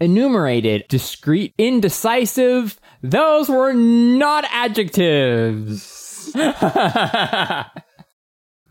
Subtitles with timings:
[0.00, 2.78] enumerated, discreet, indecisive.
[3.02, 6.32] Those were not adjectives.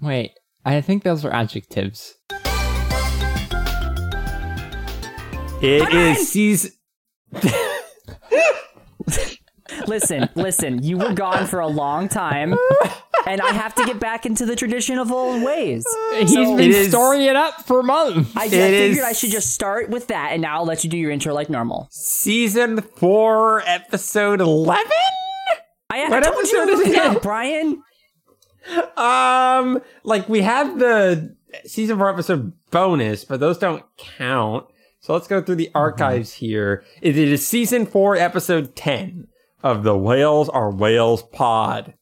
[0.02, 0.32] Wait,
[0.66, 2.16] I think those were adjectives.
[5.62, 6.72] It is season.
[9.88, 12.52] Listen, listen, you were gone for a long time,
[13.28, 15.86] and I have to get back into the tradition of old ways.
[16.18, 18.32] He's So- been It is- storing it up for months.
[18.36, 20.90] I, I figured is- I should just start with that, and now I'll let you
[20.90, 21.88] do your intro like normal.
[21.92, 24.92] Season four, episode eleven.
[25.90, 27.22] I, I What told you to episode is look it it?
[27.22, 27.84] Brian.
[28.98, 34.66] Um, like we have the season four episode bonus, but those don't count.
[35.02, 36.84] So let's go through the archives here.
[37.02, 39.28] It is season four, episode ten
[39.62, 41.94] of the Whales Are Whales pod.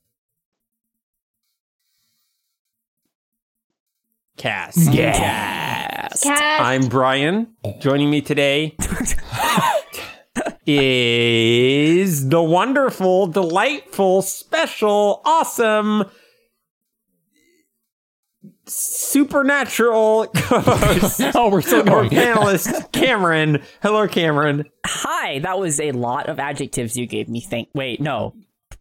[4.42, 4.92] Cast.
[4.92, 6.24] Yes.
[6.24, 6.62] Cat.
[6.62, 7.54] I'm Brian.
[7.80, 8.76] Joining me today
[10.66, 16.06] is the wonderful, delightful, special, awesome,
[18.66, 22.10] supernatural co-host oh, we're still or going.
[22.10, 23.62] panelist Cameron.
[23.84, 24.66] Hello, Cameron.
[24.88, 27.42] Hi, that was a lot of adjectives you gave me.
[27.42, 27.70] Think.
[27.76, 28.34] Wait, no.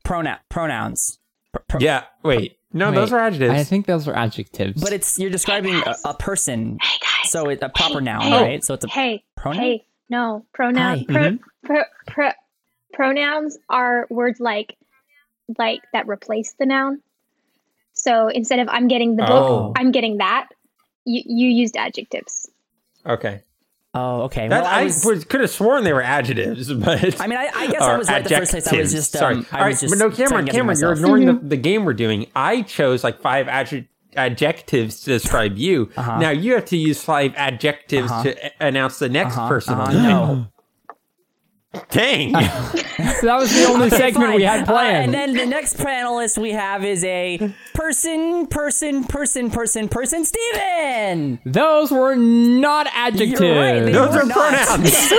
[0.04, 1.19] Pronoun pronouns.
[1.52, 2.04] Pr- pr- Yeah.
[2.22, 2.58] Wait.
[2.72, 3.50] No, Wait, those are adjectives.
[3.52, 4.80] I think those are adjectives.
[4.80, 7.30] But it's you're describing a, a person, Hey guys.
[7.32, 8.64] so it's a proper noun, hey, right?
[8.64, 9.60] So it's a hey, pronoun?
[9.60, 10.98] hey, no pronoun.
[10.98, 11.04] Hi.
[11.08, 11.40] Pro, Mhm.
[11.64, 12.30] pro, pro,
[12.92, 14.76] pronouns are words like
[15.58, 17.00] like that replace the noun.
[17.92, 19.72] So instead of I'm getting the book, Oh.
[19.76, 20.48] I'm getting that.
[21.04, 22.48] You you used adjectives.
[23.04, 23.42] okay.
[23.92, 24.46] Oh, okay.
[24.46, 25.05] That, well, I, I was.
[25.05, 27.98] was, could have sworn they were adjectives, but I mean, I, I guess I or
[27.98, 28.66] was right the first place.
[28.69, 28.92] I was adjectives.
[28.92, 29.12] just.
[29.12, 29.34] sorry.
[29.36, 31.42] Um, I All right, was just but no, Cameron, second-guessing Cameron, you're ignoring Mm-hmm.
[31.48, 32.27] the, the game we're doing.
[32.36, 33.88] I chose like five adjectives.
[34.16, 35.88] Adjectives to describe you.
[35.97, 36.19] Uh-huh.
[36.19, 38.24] Now you have to use five adjectives Uh-huh.
[38.24, 39.74] to a- announce the next Uh-huh, person.
[39.74, 40.47] uh-huh, on no.
[41.90, 42.32] Dang.
[42.32, 44.58] that was the only Okay, segment we fine.
[44.58, 45.04] had Uh, planned.
[45.04, 47.38] and then the next panelist we have is a
[47.74, 51.38] person, person, person, person, person, Steven!
[51.47, 53.41] those were not adjectives.
[53.41, 54.66] Right, Those are not.
[54.66, 55.10] pronouns.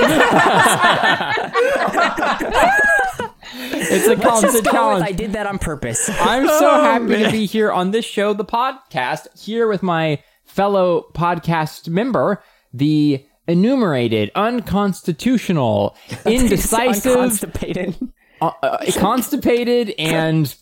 [3.54, 5.04] It's a constant go with challenge.
[5.04, 6.08] I did that on purpose.
[6.20, 10.22] I'm so Oh, happy to be here on this show, the podcast, here with my
[10.44, 12.42] fellow podcast member,
[12.72, 18.12] the enumerated, unconstitutional, indecisive, Unconstipated.
[18.40, 20.54] uh, uh, constipated, and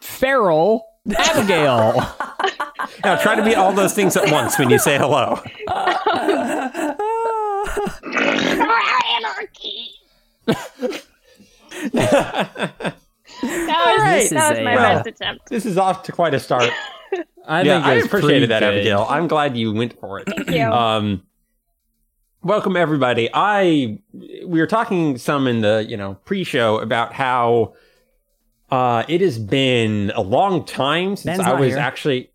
[0.00, 1.94] feral Abigail.
[3.04, 5.40] now try to be all those things at once when you say hello.
[13.42, 14.30] That was, right.
[14.30, 15.48] that was is my a, uh, best attempt.
[15.48, 16.70] This is off to quite a start.
[17.46, 18.74] I yeah, think I appreciated that, good.
[18.74, 19.06] Abigail.
[19.08, 20.28] I'm glad you went for it.
[20.28, 20.62] Thank you.
[20.62, 21.22] Um,
[22.42, 23.28] welcome everybody.
[23.32, 27.74] I we were talking some in the you know pre-show about how
[28.70, 31.78] uh it has been a long time since Ben's I was here.
[31.78, 32.30] actually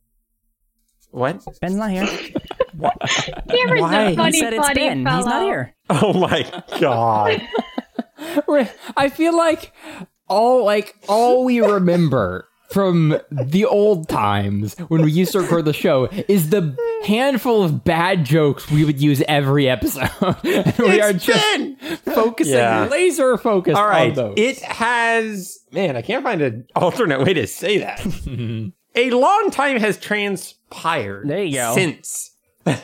[1.12, 1.44] what?
[1.62, 2.06] Ben's not here.
[3.50, 4.02] Cameron's why?
[4.04, 5.04] a He funny, he said it's funny Ben.
[5.04, 5.18] fellow.
[5.18, 5.76] He's not here.
[5.90, 7.42] Oh my god!
[8.98, 9.74] I feel like
[10.28, 15.74] all like all we remember from the old times when we used to record the
[15.74, 20.10] show is the handful of bad jokes we would use every episode.
[20.44, 21.76] and we are It's just been-
[22.14, 22.88] focusing, Yeah.
[22.92, 24.34] laser focused All on those.
[24.38, 25.60] it has.
[25.72, 28.00] Man, I can't find an alternate way to say that.
[28.96, 31.28] a long time has transpired.
[31.30, 31.74] There you go.
[31.76, 32.32] Since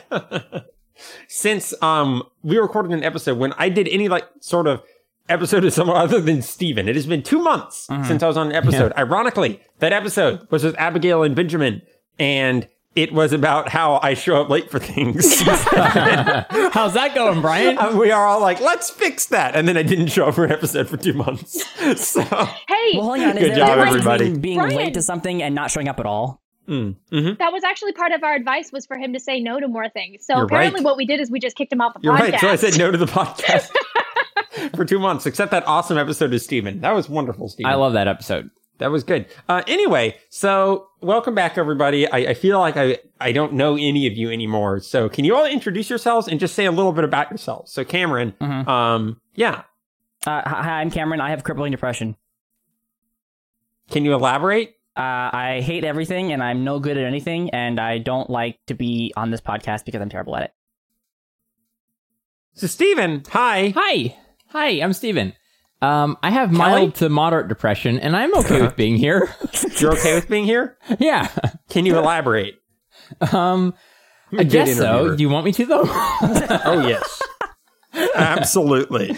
[1.28, 4.80] since um we recorded an episode when I did any like sort of
[5.28, 6.88] episode of someone other than Steven.
[6.88, 8.04] It has been two months Uh-huh.
[8.04, 8.92] since I was on an episode.
[8.96, 11.82] Ironically, that episode was with Abigail and Benjamin,
[12.18, 15.40] and it was about how I show up late for things.
[15.42, 17.76] How's that going, Brian?
[17.76, 19.56] And we are all like, let's fix that.
[19.56, 21.64] And then I didn't show up for an episode for two months.
[22.00, 23.36] So Hey, Well, hang on.
[23.38, 24.36] Is Good there job, everybody.
[24.38, 24.76] being Brian.
[24.76, 26.40] late to something and not showing up at all?
[26.68, 27.36] mm, mhm.
[27.38, 29.88] that was actually part of our advice was for him to say no to more
[29.90, 30.24] things.
[30.24, 30.84] So You're apparently, right.
[30.84, 32.30] what we did is we just kicked him off the You're podcast.
[32.32, 32.40] right.
[32.40, 33.70] So I said no to the podcast
[34.76, 36.80] for two months, except that awesome episode of Steven.
[36.80, 37.70] That was wonderful, Steven.
[37.70, 38.50] I love that episode.
[38.78, 39.26] that was good.
[39.48, 42.06] Uh, anyway, so welcome back, everybody.
[42.10, 44.80] I, I feel like I, I don't know any of you anymore.
[44.80, 47.72] So can you all introduce yourselves and just say a little bit about yourselves?
[47.72, 48.66] So Cameron, Mhm.
[48.68, 49.62] um, yeah.
[50.26, 51.20] Uh, hi, I'm Cameron.
[51.20, 52.16] I have crippling depression.
[53.90, 54.70] Can you elaborate?
[54.96, 58.74] Uh, I hate everything and I'm no good at anything, and I don't like to
[58.74, 60.54] be on this podcast because I'm terrible at it.
[62.54, 63.72] So Steven, hi.
[63.76, 64.16] Hi.
[64.54, 65.32] Hi, I'm Steven.
[65.82, 66.58] Um, I have Kelly?
[66.58, 69.34] mild to moderate depression, and I'm okay with being here.
[69.78, 70.78] You're okay with being here?
[71.00, 71.28] yeah.
[71.70, 72.54] Can you elaborate?
[73.32, 73.74] Um,
[74.32, 74.84] I Good guess so.
[74.84, 75.16] interviewer.
[75.16, 75.82] Do you want me to though?
[76.64, 77.20] Oh yes.
[78.14, 79.16] Absolutely.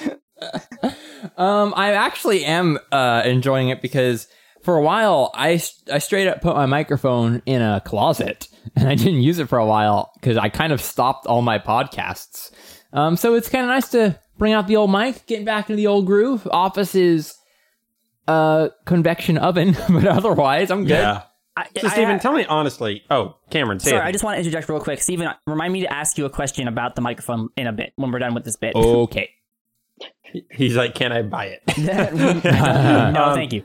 [1.36, 4.28] Um, I actually am uh, enjoying it because
[4.62, 5.62] for a while I
[5.92, 9.58] I straight up put my microphone in a closet and I didn't use it for
[9.58, 12.50] a while because I kind of stopped all my podcasts.
[12.94, 15.76] Um, so it's kind of nice to bring out the old mic, getting back into
[15.76, 16.46] the old groove.
[16.50, 17.34] Office is
[18.28, 20.90] uh convection oven, but otherwise I'm good.
[20.98, 21.22] Yeah.
[21.56, 23.02] I, So, I- Steven, I- tell me honestly.
[23.10, 24.08] Oh, Cameron, say sorry, it.
[24.08, 25.00] I just want to interject real quick.
[25.00, 28.10] Stephen, remind me to ask you a question about the microphone in a bit when
[28.12, 28.74] we're done with this bit.
[28.74, 29.30] Okay.
[30.50, 31.62] He's like, can I buy it?
[31.78, 32.28] no,
[33.24, 33.62] Um, thank you.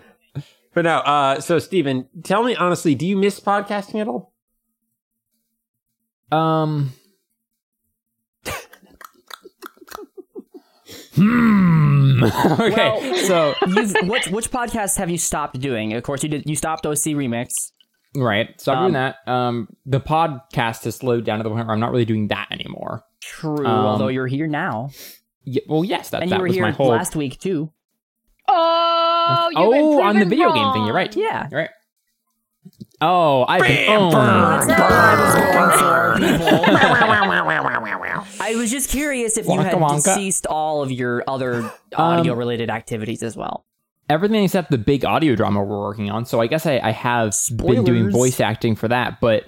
[0.73, 4.31] But no, uh, so Stephen, tell me honestly, do you miss podcasting at all?
[6.31, 6.93] Um.
[11.15, 12.23] Hmm.
[12.59, 12.75] okay.
[12.75, 13.53] Well- so
[14.07, 15.93] which which podcasts have you stopped doing?
[15.93, 16.49] Of course, you did.
[16.49, 17.49] You stopped OC Remix.
[18.15, 18.49] right.
[18.59, 19.15] So I'm Um, doing that.
[19.27, 19.67] Um.
[19.85, 23.03] The podcast has slowed down to the point where I'm not really doing that anymore.
[23.21, 24.89] True, Um, although you're here now,
[25.43, 26.87] Yeah, well, yes, that, and that you were was here my whole.
[26.87, 27.71] last week too.
[28.47, 30.85] Oh, oh, on the video game thing.
[30.85, 31.15] You're right.
[31.15, 31.47] Yeah.
[31.51, 31.69] You're right.
[33.01, 33.87] Oh, I've been.
[33.87, 37.31] That's what I was going for.
[38.43, 40.15] I was just curious if you Wonka had wonka.
[40.15, 43.65] ceased all of your other audio-related activities as well.
[44.09, 46.25] everything except the big audio drama we're working on.
[46.25, 49.45] So I guess I, I have been doing voice acting for that, but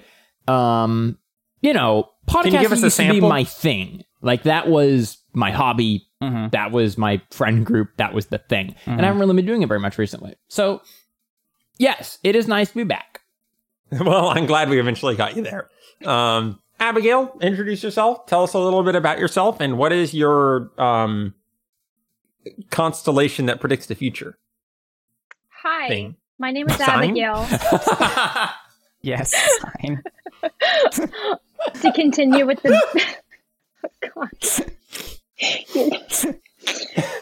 [0.48, 1.18] um,
[1.60, 4.04] you know, podcasting you give us a used to be my thing.
[4.22, 6.06] Like that was my hobby.
[6.22, 6.50] Mhm.
[6.52, 7.90] That was my friend group.
[7.98, 10.34] That was the thing, and I haven't really been doing it very much recently.
[10.48, 10.80] So
[11.78, 13.20] yes, it is nice to be back.
[13.92, 15.68] well, I'm glad we eventually got you there.
[16.04, 18.26] Um, Abigail, introduce yourself.
[18.26, 21.34] Tell us a little bit about yourself and what is your um,
[22.70, 24.38] constellation that predicts the future
[25.62, 26.16] Hi, thing.
[26.38, 27.10] my name is Sign?
[27.10, 27.46] Abigail.
[29.04, 30.02] Yes, fine.
[31.82, 33.12] to continue with the.
[33.84, 33.90] oh,
[36.24, 36.40] God.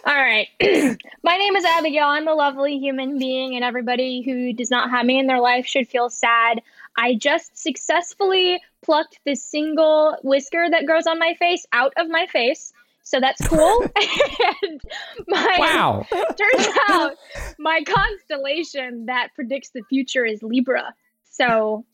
[0.04, 0.48] All right.
[1.22, 2.04] My name is Abigail.
[2.06, 5.66] I'm a lovely human being, and everybody who does not have me in their life
[5.66, 6.60] should feel sad.
[6.96, 12.26] I just successfully plucked the single whisker that grows on my face out of my
[12.26, 12.72] face.
[13.04, 13.82] So that's cool.
[14.62, 14.80] and
[15.28, 16.06] my wow.
[16.12, 17.14] turns out
[17.58, 20.94] my constellation that predicts the future is Libra.
[21.30, 21.84] So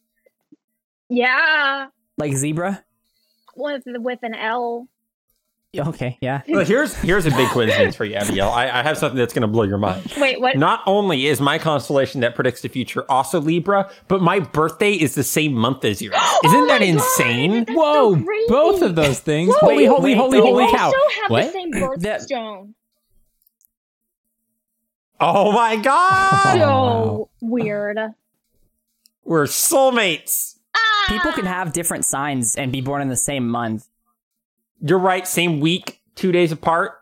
[1.09, 1.87] yeah,
[2.19, 2.85] Like zebra.
[3.57, 4.89] with with an L.
[5.77, 6.41] Okay, yeah.
[6.49, 8.49] Well, here's here's a big coincidence for you, Abigail.
[8.49, 10.11] I, I have something that's going to blow your mind.
[10.17, 10.57] Wait, what?
[10.57, 15.15] Not only is my constellation that predicts the future also Libra, but my birthday is
[15.15, 16.17] the same month as yours.
[16.45, 17.67] Isn't Oh that my God, insane?
[17.69, 19.51] Whoa, so both of those things.
[19.61, 20.87] Whoa, holy, holy, wait, holy, wait, holy we cow!
[20.87, 21.45] also have What?
[21.47, 22.73] the same That- birthstone.
[25.21, 26.55] Oh my god!
[26.59, 27.99] So weird.
[29.25, 30.57] We're soulmates.
[30.75, 31.05] Ah!
[31.09, 33.87] People can have different signs and be born in the same month.
[34.81, 35.27] You're right.
[35.27, 36.93] Same week, two days apart,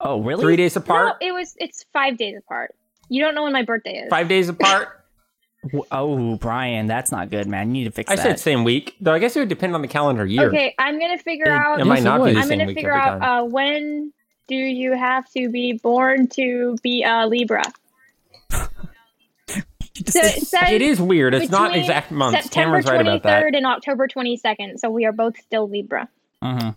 [0.00, 0.42] Oh, really?
[0.42, 1.16] three days apart.
[1.20, 1.54] No, it was.
[1.58, 2.74] It's five days apart.
[3.08, 4.08] You don't know when my birthday is.
[4.10, 4.88] five days apart.
[5.92, 7.66] Oh, Brian, that's not good, man.
[7.66, 8.24] You need to fix I that.
[8.24, 9.12] I said same week, though.
[9.12, 10.48] I guess it would depend on the calendar year.
[10.48, 11.78] Okay, I'm gonna figure It, out.
[11.78, 12.36] it might not be would.
[12.36, 14.10] the I'm same gonna week figure out uh, when
[14.48, 17.62] do you have to be born to be a Libra.
[20.06, 21.34] So it says it is weird.
[21.34, 22.44] It's not exact months.
[22.44, 23.42] September Cameron's right about that.
[23.42, 24.78] 23rd and October 22nd.
[24.78, 26.08] So we are both still Libra.
[26.42, 26.74] Mhm.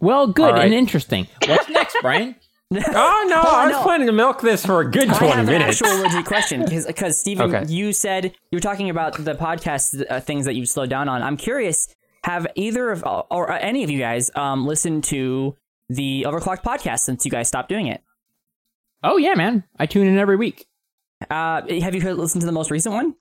[0.00, 0.64] Well, good All right.
[0.66, 1.26] and interesting.
[1.46, 2.36] What's next, Brian?
[2.70, 3.40] Oh no!
[3.46, 3.82] Oh, I was no.
[3.82, 5.80] planning to milk this for a good I twenty have minutes.
[5.80, 7.72] an actual legit question because Stephen, Okay.
[7.72, 11.22] you said you were talking about the podcast uh, things that you've slowed down on.
[11.22, 11.88] I'm curious,
[12.24, 15.56] have either of or uh, any of you guys um, listened to
[15.88, 18.02] the Overclocked podcast since you guys stopped doing it?
[19.02, 19.64] Oh yeah, man.
[19.78, 20.66] I tune in every week.
[21.30, 23.14] Uh, have you heard, listened to the most recent one?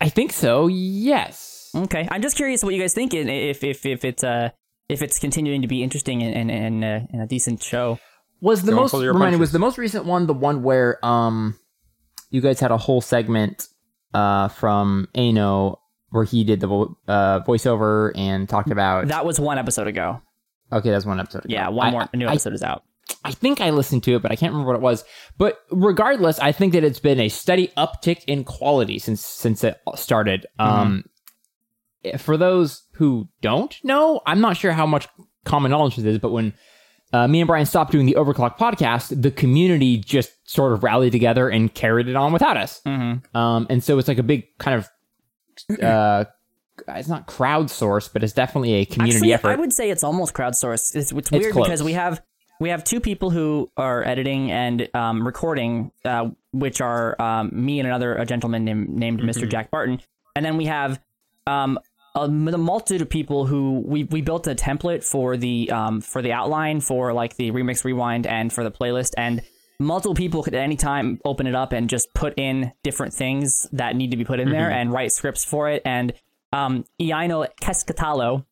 [0.00, 0.66] I think so.
[0.66, 1.70] Yes.
[1.72, 4.50] Okay, I'm just curious what you guys think if if if it's uh
[4.88, 7.98] if it's continuing to be interesting and and, and, uh, and a decent show.
[8.40, 10.62] Was the Don't most pull your remind me, was the most recent one the one
[10.62, 11.58] where um
[12.30, 13.66] you guys had a whole segment
[14.12, 19.40] uh from Ano where he did the vo- uh voiceover and talked about That was
[19.40, 20.20] one episode ago.
[20.70, 21.54] okay that's one episode ago.
[21.54, 22.82] Yeah, one I- more new I- episode is out.
[23.24, 25.04] I think I listened to it, but I can't remember what it was.
[25.38, 29.78] But regardless, I think that it's been a steady uptick in quality since since it
[29.94, 30.44] started.
[30.58, 31.04] Um,
[32.18, 35.08] for those who don't know, I'm not sure how much
[35.44, 36.52] common knowledge this is, but when
[37.12, 41.12] uh, me and Brian stopped doing the Overclock podcast, the community just sort of rallied
[41.12, 42.80] together and carried it on without us.
[42.86, 43.36] Mm-hmm.
[43.36, 46.24] Um, and so it's like a big kind of uh,
[46.88, 49.48] it's not crowdsourced, but it's definitely a community Actually, effort.
[49.48, 50.94] I would say it's almost crowdsourced.
[50.94, 51.66] It's, it's It's weird close.
[51.66, 52.22] because we have
[52.60, 57.78] we have two people who are editing and um, recording, uh, which are um, me
[57.80, 59.28] and another a gentleman named, named Mm-hmm.
[59.30, 59.48] Mr.
[59.48, 60.00] Jack Barton,
[60.34, 61.00] and then we have
[61.46, 61.78] um,
[62.16, 66.22] a, a multitude of people who we we built a template for the um for
[66.22, 69.42] the outline for like the remix rewind and for the playlist and
[69.78, 73.68] multiple people could at any time open it up and just put in different things
[73.72, 76.12] that need to be put in there and write scripts for it and
[76.52, 78.44] um Iaino Cascatalo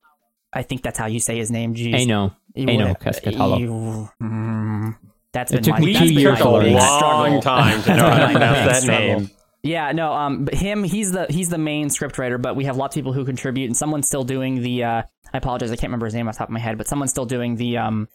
[0.52, 2.32] I think that's how you say his name jeez I know.
[2.54, 3.58] You I know, Cascatalo.
[3.58, 4.96] you- mm,
[5.32, 7.18] that's It been took my, me that's two been years my to learn struggle.
[7.32, 9.20] long time to know how to pronounce that struggle.
[9.20, 9.30] name.
[9.64, 12.94] Yeah, no, um, but him, he's the he's the main scriptwriter, but we have lots
[12.94, 14.84] of people who contribute, and someone's still doing the.
[14.84, 15.02] Uh,
[15.32, 17.10] I apologize, I can't remember his name off the top of my head, but someone's
[17.10, 18.08] still doing the um,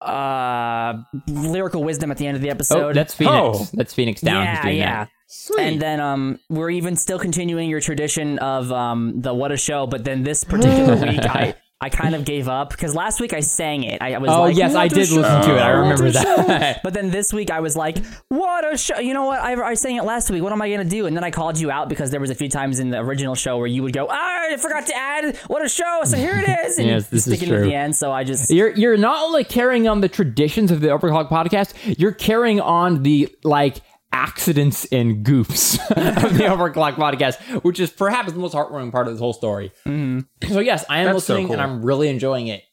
[0.00, 0.94] uh,
[1.28, 2.82] lyrical wisdom at the end of the episode.
[2.82, 3.58] Oh, that's Phoenix.
[3.60, 3.68] Oh.
[3.74, 4.42] That's Phoenix Down.
[4.42, 5.04] yeah, doing yeah.
[5.04, 5.10] that.
[5.28, 5.60] Sweet.
[5.60, 9.86] And then um, we're even still continuing your tradition of um, the what a show,
[9.86, 11.54] but then this particular week, I.
[11.82, 14.02] I kind of gave up because last week I sang it.
[14.02, 15.60] I, I was Oh like, yes, I did show, listen to it.
[15.60, 16.80] I remember a show." that.
[16.82, 18.98] But then this week I was like, what a show.
[18.98, 19.40] You know what?
[19.40, 20.42] I, I sang it last week.
[20.42, 21.06] What am I going to do?
[21.06, 23.34] And then I called you out because there was a few times in the original
[23.34, 26.02] show where you would go, ah, I forgot to add what a show.
[26.04, 26.78] So here it is.
[26.78, 27.64] And Yes, this is it at true.
[27.64, 27.96] the end.
[27.96, 31.72] So I just, You're you're not only carrying on the traditions of the Overclock podcast,
[31.98, 33.80] you're carrying on the like
[34.12, 35.78] accidents and goofs
[36.24, 39.72] of the Overclock podcast, which is perhaps the most heartwarming part of this whole story.
[39.84, 41.60] So yes, I am That's so listening and.
[41.60, 42.64] I'm really enjoying it.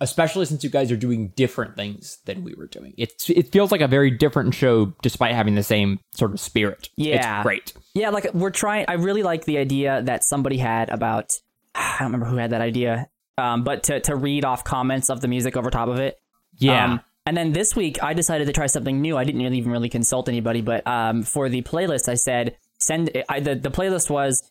[0.00, 2.92] Especially since you guys are doing different things than we were doing.
[2.98, 6.88] It's it feels like a very different show despite having the same sort of spirit.
[6.96, 7.36] Yeah.
[7.38, 7.72] It's great.
[7.94, 11.38] yeah, like we're trying, I really like the idea that somebody had about,
[11.76, 13.08] I don't remember who had that idea,
[13.38, 16.18] um, but to, to read off comments of the music over top of it.
[16.58, 16.84] Yeah.
[16.84, 19.16] Um, and then this week, I decided to try something new.
[19.16, 23.10] I didn't really even really consult anybody, but um, for the playlist, I said send.
[23.28, 24.42] I, the the playlist was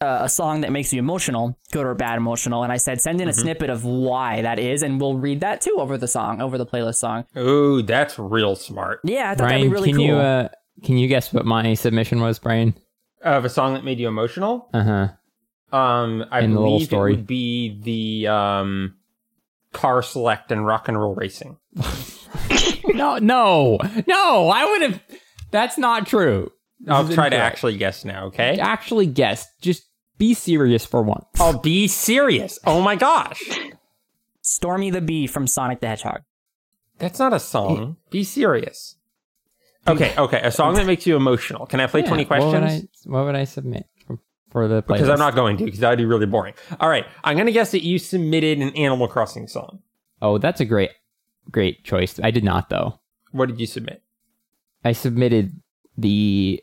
[0.00, 3.20] uh, a song that makes you emotional, good or bad emotional, and I said send
[3.20, 6.40] in a snippet of why that is, and we'll read that too over the song,
[6.40, 7.26] over the playlist song.
[7.36, 9.00] Ooh, that's real smart.
[9.04, 10.06] Yeah, I thought Brian, that'd be really can cool.
[10.06, 10.48] you uh
[10.82, 12.74] can you guess what my submission was, Brian?
[13.22, 14.68] Of a song that made you emotional.
[14.72, 15.08] Uh-huh.
[15.76, 18.96] Um, I In the little believe it would be the um,
[19.72, 21.58] car select and rock and roll racing.
[22.94, 24.48] No, no, no.
[24.48, 25.02] I would have.
[25.50, 26.50] That's not true.
[26.80, 27.54] This I'll is try to incorrect.
[27.54, 28.26] actually guess now.
[28.26, 28.58] Okay.
[28.58, 29.46] actually guess.
[29.60, 29.84] Just
[30.18, 31.24] be serious for once.
[31.38, 32.58] I'll be serious.
[32.66, 33.42] Oh my gosh,
[34.42, 36.22] Stormy the Bee from Sonic the Hedgehog.
[36.98, 37.96] that's not a song.
[38.10, 38.96] Be serious.
[39.86, 41.66] Okay, okay, a song that makes you emotional.
[41.66, 42.88] Can I play Yeah, twenty What would, I, questions?
[43.06, 44.18] what would I submit for,
[44.50, 45.08] for the Because?
[45.08, 46.54] I'm not going to, because that would be really boring.
[46.80, 49.80] All right, I'm gonna guess that you submitted an Animal Crossing song.
[50.20, 50.90] Oh, that's a great,
[51.50, 52.18] great choice.
[52.22, 53.00] I did not though.
[53.32, 54.02] What did you submit?
[54.84, 55.60] I submitted
[55.96, 56.62] the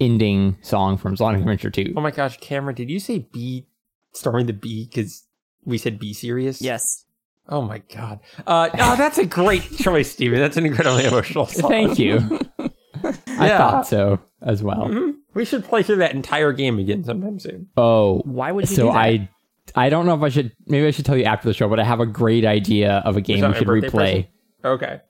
[0.00, 1.94] ending song from Sonic Adventure 2.
[1.96, 3.66] Oh my gosh, Cameron, did you say B
[4.12, 5.24] storming the B Because
[5.64, 7.04] we said B serious." Yes.
[7.48, 8.20] Oh my god.
[8.46, 10.38] Uh, oh, that's a great choice, Steven.
[10.40, 11.70] That's an incredibly emotional song.
[11.70, 12.40] Thank you.
[13.04, 13.58] I Yeah.
[13.58, 14.88] thought so as well.
[14.88, 15.14] Mhm.
[15.34, 17.66] We should play through that entire game again sometime soon.
[17.76, 18.96] Oh, Why would you so do that?
[18.98, 19.28] I
[19.74, 21.80] I don't know if I should maybe I should tell you after the show, but
[21.80, 23.90] I have a great idea of a game that we should replay.
[23.90, 24.26] present?
[24.64, 25.00] Okay.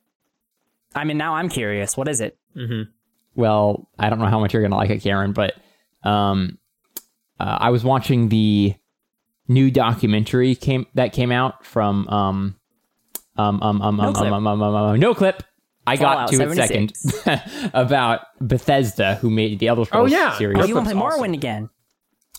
[0.94, 1.96] I mean, now I'm curious.
[1.96, 2.38] What is it?
[2.56, 2.90] Mm-hmm.
[3.34, 5.54] Well, I don't know how much you're gonna like it, Karen, but
[6.02, 6.58] um,
[7.38, 8.74] uh, I was watching the
[9.48, 12.56] new documentary came that came out from um
[13.36, 14.32] um um um um, Clip.
[14.32, 15.40] um, um, um, um, um, Noclip.
[15.86, 20.38] I got Fallout to it second about Bethesda, who made the Elder Scrolls yeah.
[20.38, 20.58] series.
[20.58, 21.34] Oh, you want to play Morrowind awesome.
[21.34, 21.70] again?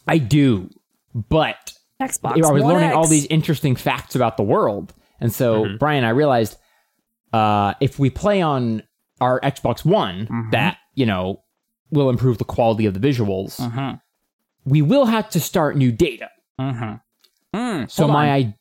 [0.08, 0.70] I do,
[1.14, 2.44] but Xbox.
[2.44, 4.94] I was One learning all these interesting facts about the world.
[5.20, 5.78] And so, Mm-hmm.
[5.78, 6.58] Brian, I realized
[7.34, 8.84] uh, if we play on
[9.22, 10.50] our Xbox One, Mm-hmm.
[10.52, 11.42] that, you know,
[11.92, 14.02] will improve the quality of the visuals, Mhm.
[14.66, 16.30] we will have to start new data.
[16.60, 17.02] Mhm.
[17.56, 18.36] Mm, So, hold my, on.
[18.36, 18.56] I,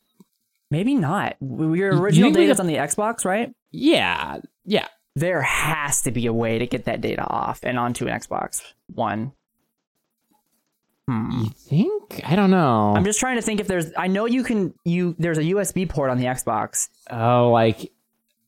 [0.71, 1.35] maybe not.
[1.41, 3.53] Your original data is on the Xbox, right?
[3.71, 4.87] yeah, yeah.
[5.17, 8.61] There has to be a way to get that data off and onto an Xbox
[8.93, 9.31] One.
[11.07, 11.43] Hmm.
[11.43, 12.21] You think?
[12.25, 12.93] I don't know.
[12.95, 13.91] I'm just trying to think if there's.
[13.97, 14.73] I know you can.
[14.85, 16.89] You there's a USB port on the Xbox.
[17.11, 17.91] oh, like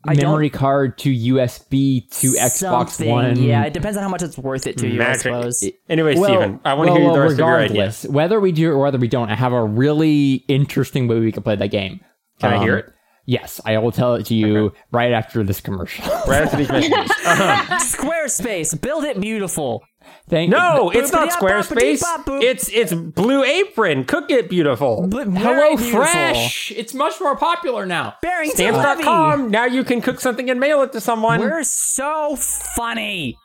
[0.06, 3.38] I memory card to USB to Xbox One.
[3.44, 5.04] Yeah, it depends on how much it's worth it to you.
[5.04, 5.64] I suppose.
[5.90, 7.68] Anyway, Well, Steven, I want to well, hear the well, rest of your idea.
[7.70, 11.32] regardless, Whether we do or whether we don't, I have a really interesting way we
[11.32, 12.00] can play that game.
[12.40, 12.94] Can I hear Um, it?
[13.30, 16.06] Yes, I will tell it to you right after this commercial.
[16.26, 17.12] Right after these messages.
[17.26, 17.76] Uh-huh.
[17.80, 19.84] Squarespace, build it beautiful.
[20.30, 20.58] Thank you.
[20.58, 22.02] No, it's not Squarespace.
[22.42, 24.06] It's it's Blue Apron.
[24.06, 25.08] Cook it beautiful.
[25.08, 26.02] But very Hello beautiful.
[26.04, 26.72] Fresh.
[26.72, 28.16] It's much more popular now.
[28.22, 28.80] Barrington Levy.
[28.80, 29.52] Stamps.com.
[29.52, 31.42] Now you can cook something and mail it to someone.
[31.42, 33.38] We're so funny.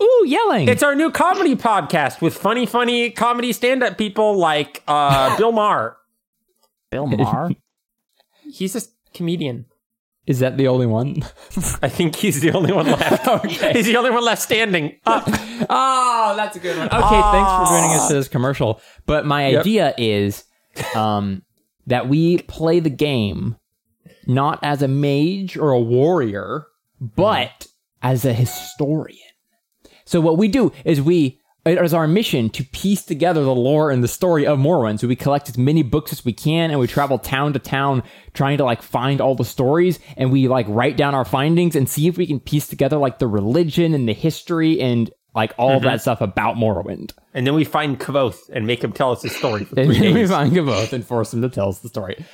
[0.00, 0.68] Ooh, yelling.
[0.68, 5.96] It's our new comedy podcast with funny, funny comedy stand-up people like uh, Bill Maher.
[6.90, 7.50] Bill Maher.
[8.52, 8.80] He's a
[9.14, 9.66] comedian.
[10.26, 11.22] Is that the only one?
[11.82, 13.46] I think he's the only one left.
[13.76, 15.28] He's the only one left standing up.
[15.70, 16.88] Oh, that's a good one.
[16.88, 18.80] Okay, thanks for joining us for this commercial.
[19.06, 19.60] But my Yep.
[19.60, 20.44] idea is
[20.96, 21.42] um,
[21.86, 23.56] that we play the game
[24.26, 26.66] not as a mage or a warrior,
[27.00, 27.68] but
[28.02, 29.18] as a historian.
[30.04, 33.90] So what we do is we it is our mission to piece together the lore
[33.90, 35.00] and the story of Morrowind.
[35.00, 38.02] So we collect as many books as we can and we travel town to town
[38.34, 41.88] trying to like find all the stories and we like write down our findings and
[41.88, 45.76] see if we can piece together like the religion and the history and like all
[45.76, 47.12] of that stuff about Morrowind.
[47.32, 50.14] And then we find Kvothe and make him tell us his story for And then
[50.14, 52.24] we find Gavoth and force him to tell us the story.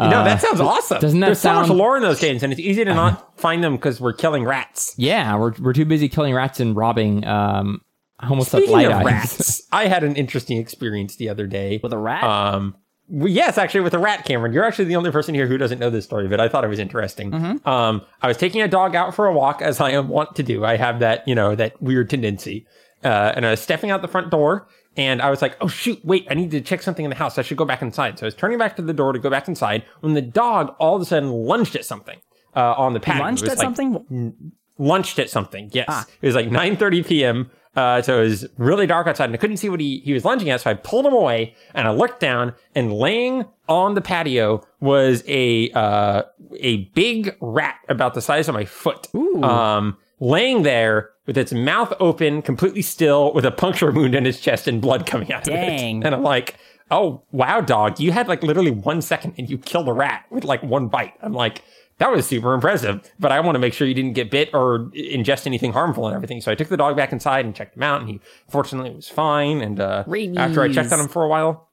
[0.00, 1.00] You know, that sounds awesome.
[1.00, 3.64] doesn't that There's so much lore in those games, and it's easy to not find
[3.64, 4.94] them because we're killing rats.
[4.96, 7.80] Yeah, we're, we're too busy killing rats and robbing um
[8.20, 9.04] almost up Speaking light of eyes.
[9.04, 11.80] rats, I had an interesting experience the other day.
[11.82, 12.24] With a rat?
[12.24, 12.76] Um,
[13.10, 14.52] well, yes, actually, with a rat, Cameron.
[14.52, 16.68] You're actually the only person here who doesn't know this story, but I thought it
[16.68, 17.30] was interesting.
[17.30, 17.68] Mm-hmm.
[17.68, 20.42] Um, I was taking a dog out for a walk, as I am wont to
[20.42, 20.64] do.
[20.64, 22.66] I have that, you know, that weird tendency.
[23.04, 26.04] Uh, and I was stepping out the front door, and I was like, "Oh shoot,
[26.04, 26.26] wait!
[26.28, 27.38] I need to check something in the house.
[27.38, 29.30] I should go back inside." So I was turning back to the door to go
[29.30, 32.18] back inside when the dog all of a sudden lunged at something
[32.56, 33.22] uh, on the patio.
[33.22, 34.52] Lunged at like- something?
[34.78, 35.70] lunched at something.
[35.72, 36.04] Yes, Ah.
[36.20, 37.50] it was like 9:30 p.m.
[37.76, 40.24] Uh, so it was really dark outside, and I couldn't see what he, he was
[40.24, 40.60] lunging at.
[40.62, 45.22] So I pulled him away, and I looked down, and laying on the patio was
[45.28, 46.22] a uh,
[46.58, 49.06] a big rat about the size of my foot.
[49.42, 54.40] Um, laying there with its mouth open, completely still, with a puncture wound in its
[54.40, 55.54] chest and blood coming out Dang.
[55.54, 56.06] of it.
[56.06, 56.56] And I'm like,
[56.90, 60.44] oh wow, dog, you had like literally one second, and you killed a rat with
[60.44, 61.14] like one bite.
[61.22, 61.62] I'm like.
[61.98, 64.90] That was super impressive, but I want to make sure you didn't get bit or
[64.96, 66.40] ingest anything harmful and everything.
[66.40, 69.08] So I took the dog back inside and checked him out, and he fortunately was
[69.08, 69.60] fine.
[69.60, 70.04] And uh,
[70.36, 71.68] after I checked on him for a while,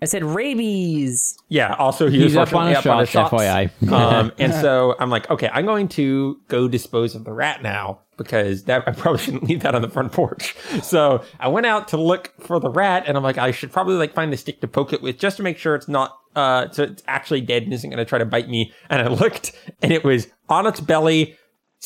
[0.00, 1.36] I said rabies.
[1.48, 3.42] yeah, also he He's was up on a fortunately shot, shots.
[3.82, 3.92] FYI.
[3.92, 7.98] um, and so I'm like, okay, I'm going to go dispose of the rat now
[8.16, 10.54] because that I probably shouldn't leave that on the front porch.
[10.84, 13.94] So I went out to look for the rat, and I'm like, I should probably
[13.96, 16.70] like find a stick to poke it with just to make sure it's not uh,
[16.70, 18.72] so it's actually dead and isn't going to try to bite me.
[18.90, 21.36] And I looked, and it was on its belly.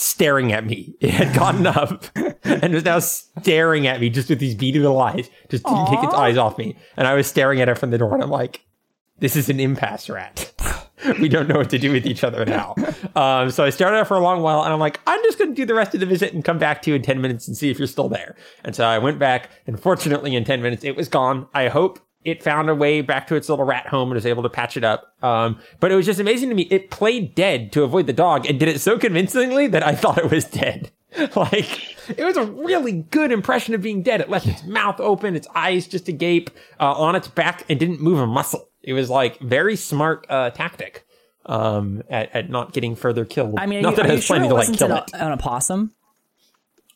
[0.01, 0.95] Staring at me.
[1.01, 2.05] It had gotten up
[2.45, 5.29] and was now staring at me just with these beady little eyes.
[5.49, 6.77] Just didn't take its eyes off me.
[6.97, 8.65] And I was staring at it from the door and I'm like,
[9.19, 10.53] this is an impasse rat.
[11.21, 12.75] we don't know what to do with each other now.
[13.15, 15.51] Um, so I started out for a long while and I'm like, I'm just going
[15.51, 17.49] to do the rest of the visit and come back to you in 10 minutes
[17.49, 18.37] and see if you're still there.
[18.65, 21.49] And so I went back and fortunately in 10 minutes it was gone.
[21.55, 24.43] I hope it found a way back to its little rat home and was able
[24.43, 25.15] to patch it up.
[25.23, 26.63] Um, but it was just amazing to me.
[26.71, 30.19] It played dead to avoid the dog and did it so convincingly that I thought
[30.19, 30.91] it was dead.
[31.37, 34.21] like it was a really good impression of being dead.
[34.21, 38.01] It left its mouth open, its eyes just agape, uh, on its back, and didn't
[38.01, 38.69] move a muscle.
[38.83, 41.07] It was like very smart uh, tactic
[41.47, 43.55] um, at, at not getting further killed.
[43.59, 45.11] I mean, not you, that I was sure planning it to like kill an, it.
[45.15, 45.93] an opossum?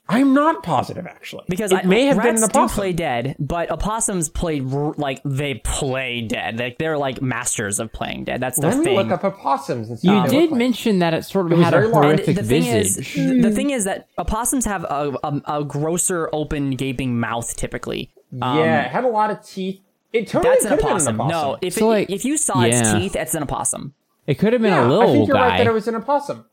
[0.08, 3.36] I'm not positive actually Because it I, may have rats been an do play dead,
[3.38, 6.58] but opossums play like they play dead.
[6.58, 8.40] Like they're like masters of playing dead.
[8.40, 8.96] That's their Let me thing.
[8.96, 10.08] look up opossums and see.
[10.08, 10.58] You did look like.
[10.58, 12.04] mention that it sort of It had a very large.
[12.04, 13.16] And horrific the thing visage.
[13.16, 18.10] is, the thing is that opossums have a, a, a grosser, open, gaping mouth typically.
[18.42, 19.80] Um, yeah, it had a lot of teeth.
[20.12, 21.20] It totally That's an could have been opossum.
[21.20, 21.48] an opossum.
[21.50, 23.94] No, if So, it, like, if you saw its teeth, it's an opossum.
[24.26, 25.08] it could have been yeah, a little guy.
[25.08, 25.48] I think you're guy.
[25.48, 26.44] right that it was an opossum.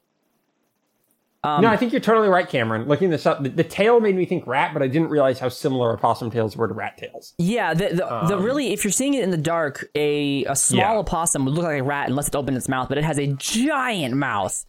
[1.42, 2.88] Um, no, I think you're totally right, Cameron.
[2.90, 5.48] Looking this up, the, the tail made me think rat, but I didn't realize how
[5.48, 7.34] similar opossum tails were to rat tails.
[7.38, 10.82] Yeah, the the, the really, if you're seeing it in the dark, a a small
[10.84, 11.00] Um, Yeah.
[11.00, 13.28] opossum would look like a rat unless it opened its mouth, but it has a
[13.28, 14.66] giant mouth.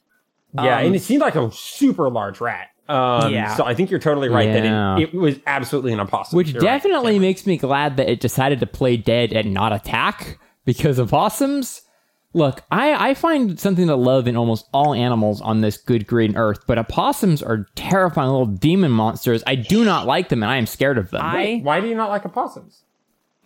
[0.55, 2.69] Yeah, Um, and it seemed like a super large rat.
[2.89, 3.55] Um, Yeah.
[3.57, 4.61] So I think you're totally right Yeah.
[4.61, 6.37] that it, it was absolutely an opossum.
[6.37, 6.69] Which You're right.
[6.83, 11.83] definitely makes me glad that it decided to play dead and not attack because opossums.
[12.33, 16.37] Look, I, I find something to love in almost all animals on this good green
[16.37, 19.43] earth, but opossums are terrifying little demon monsters.
[19.49, 21.23] I do not like them and I am scared of them.
[21.25, 22.83] I Why do you not like opossums?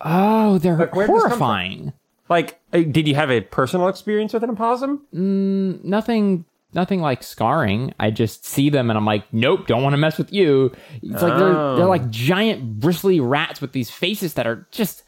[0.01, 1.39] oh, they're Like, where'd this come from?
[1.39, 1.93] horrifying.
[2.29, 5.01] Like, uh, did you have a personal experience with an opossum?
[5.83, 7.93] Nothing nothing like scarring.
[7.99, 10.75] I just see them and I'm like, nope, don't want to mess with you.
[11.01, 11.75] It's like they're Oh.
[11.77, 15.03] they're like giant bristly rats with these faces that are just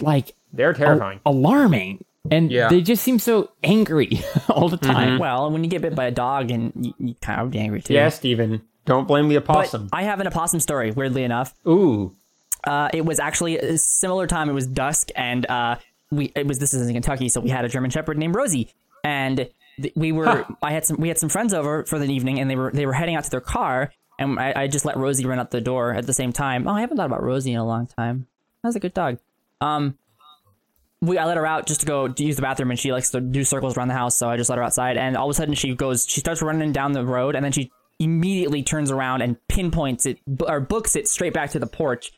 [0.00, 1.20] like They're terrifying.
[1.24, 2.04] alarming.
[2.30, 2.68] And Yeah.
[2.68, 5.18] they just seem so angry all the time.
[5.18, 7.80] well, when you get bit by a dog, and you, you kind of be angry
[7.82, 7.94] too.
[7.94, 8.62] yeah, Steven.
[8.84, 9.88] Don't blame the But opossum.
[9.92, 10.90] I have an opossum story.
[10.92, 12.14] Weirdly enough, Ooh.
[12.64, 14.48] uh, it was actually a similar time.
[14.48, 15.76] It was dusk, and uh,
[16.10, 18.70] we it was this is in Kentucky, so we had a German Shepherd named Rosie,
[19.04, 19.48] and
[19.80, 22.50] th- we were I had some we had some friends over for the evening, and
[22.50, 25.26] they were they were heading out to their car, and I, I just let Rosie
[25.26, 26.66] run out the door at the same time.
[26.66, 28.26] Oh, I haven't thought about Rosie in a long time.
[28.62, 29.18] That was a good dog.
[29.60, 29.96] Um,
[31.02, 33.10] we I let her out just to go to use the bathroom, and she likes
[33.10, 34.16] to do circles around the house.
[34.16, 36.40] So I just let her outside, and all of a sudden she goes, she starts
[36.40, 40.96] running down the road, and then she immediately turns around and pinpoints it or books
[40.96, 42.12] it straight back to the porch.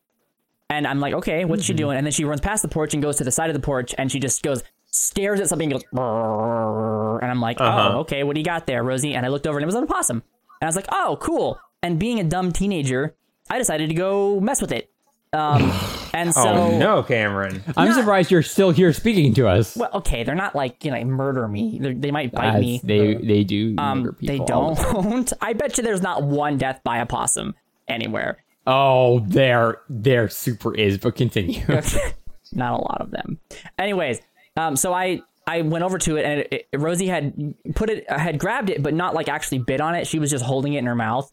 [0.70, 1.78] And I'm like, okay, what's she mm-hmm.
[1.78, 1.96] doing?
[1.96, 3.94] And then she runs past the porch and goes to the side of the porch,
[3.96, 7.92] and she just goes stares at something and goes, and I'm like, uh-huh.
[7.94, 9.14] oh, okay, what do you got there, Rosie?
[9.14, 10.22] And I looked over and it was an opossum,
[10.60, 11.58] and I was like, oh, cool.
[11.82, 13.16] And being a dumb teenager,
[13.50, 14.90] I decided to go mess with it.
[15.34, 15.72] Um,
[16.14, 17.62] and so, oh no, Cameron.
[17.76, 19.76] I'm surprised you're still here speaking to us.
[19.76, 21.78] well, okay, they're not like you know murder me.
[21.80, 22.80] They're, they might bite As me.
[22.82, 23.74] They they do.
[23.78, 25.32] Um, they people all don't.
[25.40, 27.54] I bet you there's not one death by a possum
[27.88, 28.38] anywhere.
[28.66, 31.60] Oh, there, there super is, but continue.
[32.52, 33.38] not a lot of them.
[33.78, 34.20] Anyways,
[34.56, 38.08] um, so I I went over to it and it, it, Rosie had put it
[38.10, 40.06] had grabbed it, but not like actually bit on it.
[40.06, 41.30] She was just holding it in her mouth.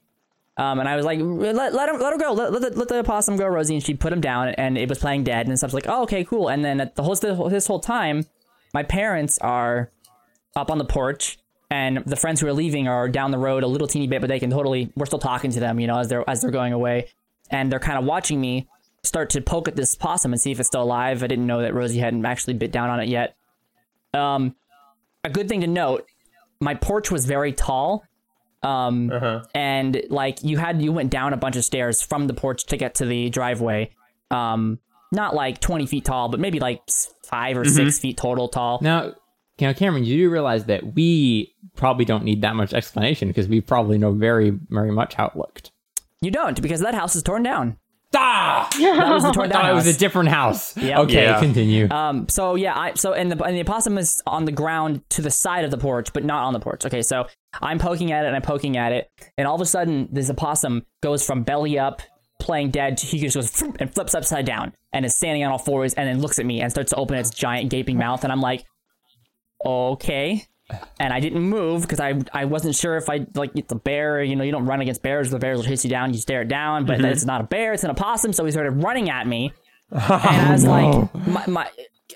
[0.58, 2.88] Um, and I was like, let, let him, let him go, let, let, the, let
[2.90, 3.76] the possum go, Rosie.
[3.76, 5.48] And she put him down, and it was playing dead.
[5.48, 6.50] And so I was like, oh, okay, cool.
[6.50, 8.26] And then the whole this whole time,
[8.74, 9.92] my parents are
[10.56, 13.68] up on the porch, and the friends who are leaving are down the road a
[13.68, 14.92] little teeny bit, but they can totally.
[14.96, 17.10] We're still talking to them, you know, as they're as they're going away,
[17.50, 18.68] and they're kind of watching me
[19.04, 21.24] start to poke at this possum and see if it's still alive.
[21.24, 23.36] I didn't know that Rosie hadn't actually bit down on it yet.
[24.14, 24.56] Um,
[25.24, 26.06] a good thing to note:
[26.60, 28.04] my porch was very tall,
[28.64, 29.44] um, Uh-huh.
[29.56, 32.78] and like you had you went down a bunch of stairs from the porch to
[32.78, 33.92] get to the driveway.
[34.30, 34.80] Um,
[35.12, 36.82] not like twenty feet tall, but maybe like
[37.26, 38.80] five or six feet total tall.
[38.82, 39.14] now,
[39.60, 43.62] now, Cameron, you do realize that we probably don't need that much explanation because we
[43.62, 45.72] probably know very, very much how it looked.
[46.22, 47.78] You don't because that house is torn down.
[48.16, 48.68] Ah!
[48.80, 50.76] That was the torn down thought it was a different house.
[50.78, 51.00] Yep.
[51.00, 51.40] Okay, Yeah.
[51.40, 51.90] continue.
[51.90, 55.22] Um, so yeah, I so and the and the opossum is on the ground to
[55.22, 56.86] the side of the porch, but not on the porch.
[56.86, 57.28] Okay, so
[57.62, 60.30] I'm poking at it and I'm poking at it, and all of a sudden this
[60.30, 62.02] opossum goes from belly up,
[62.40, 65.58] playing dead, to he just goes and flips upside down and is standing on all
[65.60, 68.32] fours and then looks at me and starts to open its giant gaping mouth, and
[68.34, 68.66] I'm like,
[69.66, 70.46] okay.
[71.00, 74.22] And I didn't move because I I wasn't sure if I like the bear.
[74.24, 75.30] You know, you don't run against bears.
[75.30, 76.14] The bears will chase you down.
[76.14, 77.06] You stare it down, but mm-hmm.
[77.06, 77.74] it's not a bear.
[77.74, 78.34] It's an opossum.
[78.34, 79.54] So he started running at me,
[79.92, 81.70] oh, and I was like, my, my,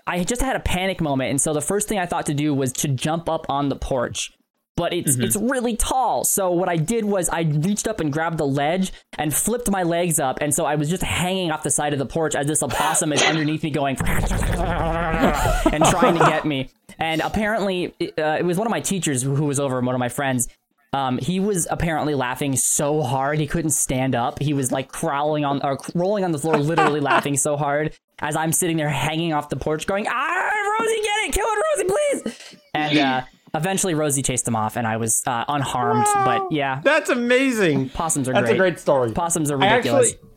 [0.08, 2.54] I just had a panic moment, and so the first thing I thought to do
[2.54, 4.32] was to jump up on the porch.
[4.78, 8.38] But it's it's really tall, so what I did was I reached up and grabbed
[8.38, 11.72] the ledge and flipped my legs up, and so I was just hanging off the
[11.72, 16.44] side of the porch as this opossum is underneath me going and trying to get
[16.44, 16.72] me.
[17.00, 20.00] And apparently, uh, it was one of my teachers who who was over, one of
[20.00, 20.50] my friends.
[20.92, 24.40] Um, he was apparently laughing so hard he couldn't stand up.
[24.40, 28.36] He was like crawling on or rolling on the floor, literally laughing so hard as
[28.36, 32.32] I'm sitting there hanging off the porch, going, "Ah, Rosie, get it, kill it, Rosie,
[32.34, 33.22] please!" And uh,
[33.56, 36.06] eventually, Rosie chased him off, and I was uh, unharmed.
[36.26, 37.90] But yeah, That's amazing.
[37.90, 38.42] possums are great.
[38.42, 38.56] That's great.
[38.56, 39.12] a great story.
[39.12, 40.14] Possums are I ridiculous.
[40.14, 40.30] actually,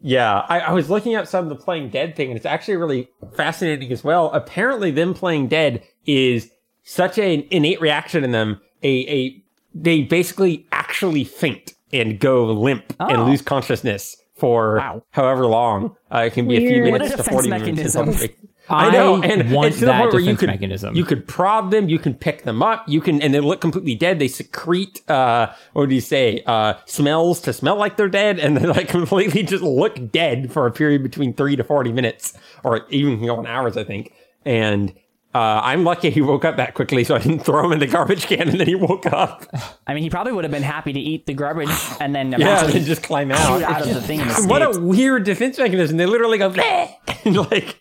[0.00, 2.76] yeah, I, I was looking up some of the playing dead thing, and it's actually
[2.76, 4.30] really fascinating as well.
[4.32, 6.50] Apparently, them playing dead is
[6.84, 8.60] such an innate reaction in them.
[8.82, 9.42] A, a
[9.74, 13.24] they basically actually faint and go limp and Oh.
[13.26, 15.02] lose consciousness for Wow.
[15.10, 15.96] however long.
[16.14, 16.88] Uh, it can be a few Weird.
[16.88, 17.66] A minutes to forty minutes.
[17.66, 18.12] mechanism.
[18.12, 18.45] Something.
[18.68, 20.94] I know, and want it's to the point where you could mechanism.
[20.94, 23.94] you could prod them, you can pick them up, you can, and they look completely
[23.94, 24.18] dead.
[24.18, 28.56] They secrete, uh, what do you say, uh, smells to smell like they're dead, and
[28.56, 32.86] they like completely just look dead for a period between three to 40 minutes, or
[32.90, 34.12] even you know, in hours, I think.
[34.44, 34.94] And,
[35.36, 37.86] uh, I'm lucky he woke up that quickly, so I didn't throw him in the
[37.86, 39.44] garbage can, and then he woke up.
[39.86, 41.68] I mean, he probably would have been happy to eat the garbage
[42.00, 43.62] and then Yeah, and eventually then just climb out.
[43.62, 44.20] out of the thing.
[44.48, 45.98] What a weird defense mechanism.
[45.98, 46.50] They literally go,
[47.24, 47.80] and like,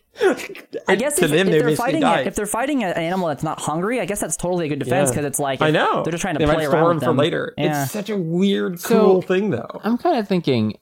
[0.88, 2.22] I guess to if, them, if they they're fighting die.
[2.22, 4.80] a, if they're fighting an animal that's not hungry, I guess that's totally a good
[4.80, 5.14] defense Yeah.
[5.16, 6.04] because it's like I know.
[6.04, 7.18] they're just trying to they play might around store with them for them.
[7.18, 7.54] later.
[7.58, 7.84] Yeah.
[7.84, 9.82] It's such a weird, So- cool thing, though.
[9.84, 10.78] I'm kind of thinking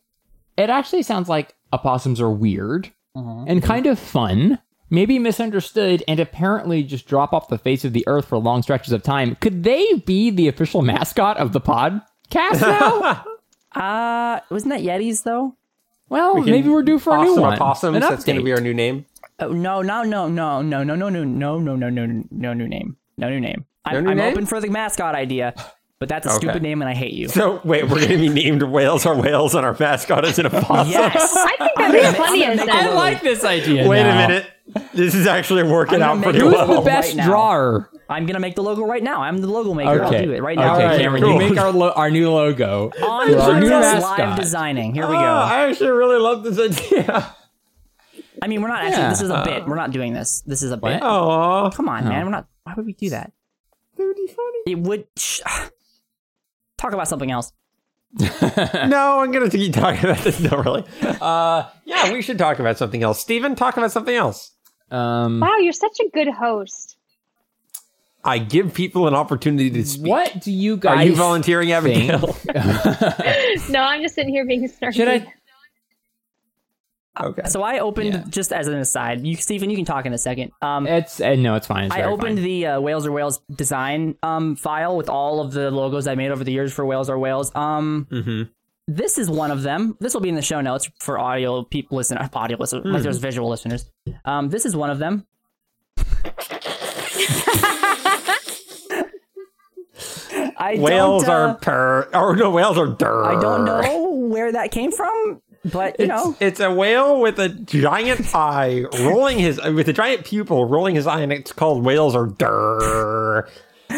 [0.58, 6.84] it actually sounds like opossums are weird and kind of fun, maybe misunderstood, and apparently
[6.84, 9.36] just drop off the face of the earth for long stretches of time.
[9.42, 13.24] Could they be the official mascot of the podcast now?
[13.76, 15.56] Uh, wasn't that Yetis though?
[16.10, 17.54] well, can- maybe we're due for a new awesome one.
[17.54, 17.96] opossums.
[17.96, 19.06] An That's going to be our new name.
[19.50, 22.68] Oh no, no, no, no, no, no, no, no, no, no, no, no, no new
[22.68, 22.98] name.
[23.18, 23.66] No new name.
[23.86, 24.32] I'm, new I'm name?
[24.34, 25.54] open for the mascot idea,
[26.00, 26.38] but that's a Okay.
[26.48, 27.28] stupid name and I hate you.
[27.28, 30.46] So wait, we're going to be named whales are whales, and our mascot is an
[30.48, 30.92] opossum.
[30.92, 31.34] Yes.
[31.36, 33.88] I think that'd be funny as I like this idea.
[33.88, 34.26] Wait now.
[34.26, 34.48] a minute.
[34.94, 36.82] This is actually working out pretty make- Who's well.
[36.82, 37.90] the best Right drawer?
[38.10, 39.22] I'm gonna make the logo right now.
[39.22, 39.90] I'm the logo maker.
[40.06, 40.76] Okay, I'll do it right now.
[40.76, 41.34] Okay, Alright, Cameron, cool.
[41.42, 42.92] you make our lo- our new logo.
[43.04, 44.20] On for our new mascot.
[44.20, 44.94] live designing.
[44.94, 45.26] Here we Oh, go.
[45.26, 47.36] I actually really love this idea.
[48.44, 49.04] I mean, we're not actually.
[49.04, 49.10] Yeah.
[49.10, 49.66] This is a bit.
[49.66, 50.44] We're not doing this.
[50.46, 51.00] This is a bit.
[51.02, 52.26] Oh, Come on, man.
[52.26, 52.48] We're not.
[52.64, 53.32] Why would we do that?
[53.98, 54.60] that would be funny.
[54.68, 55.08] It would.
[55.18, 55.40] Sh-
[56.78, 57.54] talk about something else.
[58.20, 60.40] No, I'm going to keep talking about this.
[60.52, 60.84] No, really.
[61.02, 63.20] Uh, yeah, we should talk about something else.
[63.22, 64.52] Steven, talk about something else.
[64.92, 66.98] Um, Wow, you're such a good host.
[68.26, 70.08] I give people an opportunity to speak.
[70.08, 71.00] what do you guys?
[71.00, 72.10] Are you volunteering, think?
[72.12, 72.36] Abigail?
[73.70, 74.94] No, I'm just sitting here being snarky.
[74.94, 75.34] Should I?
[77.22, 77.44] Okay.
[77.48, 78.24] So I opened Yeah.
[78.28, 79.26] just as an aside.
[79.26, 80.52] You, Stephen, you can talk in a second.
[80.64, 81.86] Um, It's uh, no, it's fine.
[81.86, 82.44] It's I opened fine.
[82.44, 86.32] the uh, Whales Are Whales design um, file with all of the logos I made
[86.32, 87.52] over the years for Whales Are Whales.
[87.56, 88.50] Um, Mhm.
[88.88, 89.96] This is one of them.
[90.02, 93.18] This will be in the show notes for audio people listen audio listeners like there's
[93.20, 93.90] visual listeners.
[94.26, 95.26] Um, this is one of them.
[100.58, 102.10] I Whales don't, uh, are per.
[102.14, 103.24] Or no, whales are der.
[103.24, 107.40] I don't know where that came from, but you It's, know, it's a whale with
[107.40, 111.84] a giant eye rolling his with a giant pupil rolling his eye, and it's called
[111.86, 113.48] whales are der,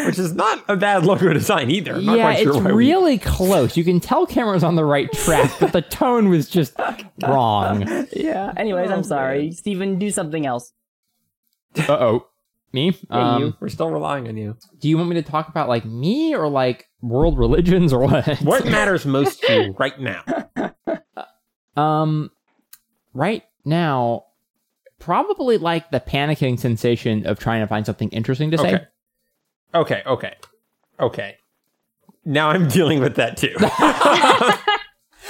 [0.06, 1.94] which is not a bad logo design either.
[1.94, 3.76] I'm not yeah, quite sure it's why we- really close.
[3.76, 6.74] You can tell camera's on the right track, but the tone was just
[7.22, 8.06] wrong.
[8.12, 8.52] yeah.
[8.56, 9.98] Anyways, I'm sorry, Stephen.
[9.98, 10.72] Do something else.
[11.76, 12.26] Uh oh,
[12.72, 12.96] me?
[13.10, 13.54] Yeah, Um, you.
[13.60, 14.56] We're still relying on you.
[14.80, 18.26] Do you want me to talk about like me or like world religions or what?
[18.42, 20.22] What matters most to you right now?
[21.76, 22.30] Um,
[23.14, 24.24] right now,
[24.98, 28.74] probably like the panicking sensation of trying to find something interesting to say.
[28.74, 28.84] Okay.
[29.74, 30.02] Okay.
[30.06, 30.34] Okay.
[31.00, 31.36] Okay.
[32.24, 33.54] Now I'm dealing with that too.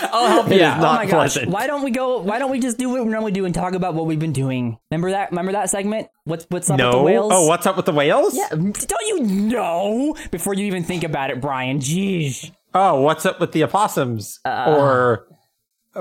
[0.03, 0.79] I'll help It is Yeah.
[0.79, 1.45] oh not my gosh!
[1.47, 2.19] Why don't we go?
[2.21, 4.33] Why don't we just do what we normally do and talk about what we've been
[4.33, 4.79] doing?
[4.91, 5.31] Remember that?
[5.31, 6.09] Remember that segment?
[6.25, 7.33] What's what's up with the whales?
[7.35, 8.37] Oh, what's up with the whales?
[8.37, 11.79] Yeah, don't you know before you even think about it, Brian?
[11.81, 12.51] Jeez.
[12.75, 14.39] Oh, what's up with the opossums?
[14.45, 15.35] or uh,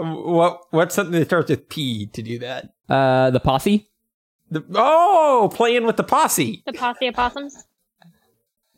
[0.01, 0.62] what?
[0.71, 2.69] What's something that starts with P to do that?
[2.89, 3.89] Uh, the posse.
[4.51, 6.63] The, oh, playing with the posse.
[6.65, 7.63] The posse opossums.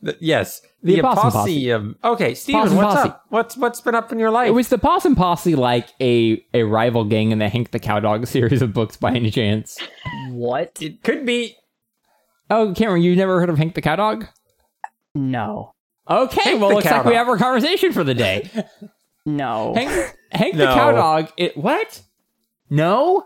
[0.01, 1.33] The- yes, the, The opossum posse.
[1.39, 1.71] posse.
[1.73, 3.09] Um, okay, Steven, Possum what's posse.
[3.09, 3.25] up?
[3.29, 4.47] What's what's been up in your life?
[4.47, 8.27] It was the Possum Posse, like a a rival gang in the Hank the Cowdog
[8.29, 9.77] series of books, by any chance?
[10.29, 10.77] What?
[10.81, 11.55] it could be.
[12.49, 14.29] Oh, Cameron, you've never heard of Hank the Cowdog?
[15.15, 15.73] No.
[16.09, 18.49] Okay, Hank well, the looks like we have our conversation for the day.
[19.29, 19.73] No.
[19.75, 20.75] Hank, Hank the No.
[20.75, 21.31] Cowdog.
[21.37, 22.01] It what?
[22.69, 23.25] No,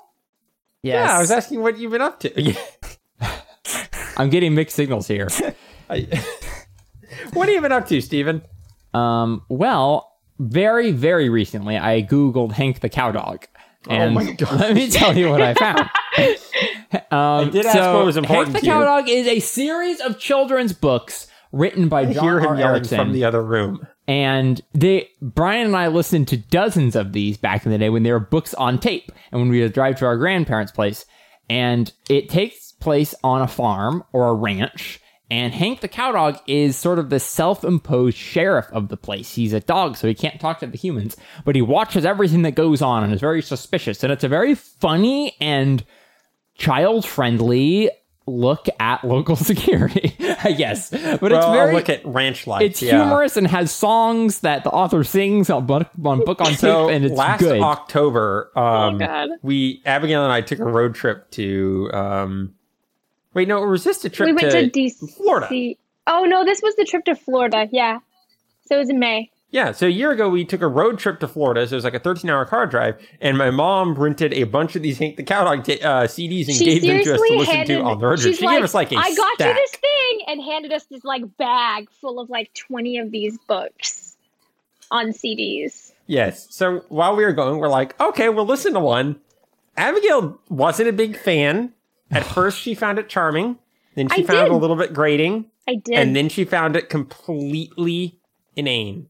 [0.84, 1.08] yes.
[1.10, 2.56] Yeah, I was asking what you've been up to.
[4.18, 5.28] I'm getting mixed signals here.
[7.34, 8.42] What have you been up to, Steven?
[8.94, 13.44] Um, well, very, very recently, I googled Hank the Cowdog,
[13.90, 14.52] and my gosh.
[14.60, 15.90] let me tell you what I found.
[17.12, 18.72] um, did ask so what was important Hank the to you.
[18.74, 22.56] Cowdog is a series of children's books written by I John hear him R.
[22.58, 22.98] Erickson.
[22.98, 23.86] from the other room.
[24.08, 28.04] And they, Brian and I listened to dozens of these back in the day when
[28.04, 31.06] they were books on tape and when we would drive to our grandparents' place.
[31.50, 35.00] And it takes place on a farm or a ranch.
[35.30, 39.34] And Hank the Cowdog is sort of the self imposed sheriff of the place.
[39.34, 42.52] He's a dog, so he can't talk to the humans, but he watches everything that
[42.52, 44.04] goes on and is very suspicious.
[44.04, 45.86] And it's a very funny and
[46.56, 47.90] child friendly
[48.28, 50.90] look at local security, I guess.
[50.90, 52.62] But it's well, I'll very look at ranch life.
[52.64, 52.98] it's yeah.
[53.04, 56.96] humorous and has songs that the author sings on book on, book on So tape,
[56.96, 57.62] and it's last good.
[57.62, 59.30] October, um, Oh, God.
[59.42, 61.90] we Abigail and I took a road trip to.
[61.94, 62.54] Um,
[63.34, 65.16] wait, no, it was just a trip we went to, DC.
[65.16, 65.76] Florida.
[66.08, 67.68] Oh no, this was the trip to Florida.
[67.72, 68.00] Yeah.
[68.66, 69.30] So it was in May.
[69.52, 71.68] Yeah, so a year ago we took a road trip to Florida.
[71.68, 74.78] So it was like a 13 hour car drive, and my mom rented a bunch
[74.78, 77.36] of these Hank the Cowdog ta- uh, CDs and She gave them to us to
[77.38, 77.78] listen handed.
[77.80, 78.36] to on the road trip.
[78.36, 79.56] She like, gave us like a I got stack.
[79.56, 83.38] you this thing, and handed us this like bag full of like twenty of these
[83.48, 84.16] books
[84.90, 85.92] on CDs.
[86.08, 86.48] Yes.
[86.50, 89.20] So while we were going, we're like, okay, we'll listen to one.
[89.76, 91.74] Abigail wasn't a big fan.
[92.10, 93.58] At first, she found it charming.
[93.96, 95.46] Then she I found it a little bit grating.
[95.68, 95.96] I did.
[95.96, 98.18] And then she found it completely
[98.56, 99.08] inane.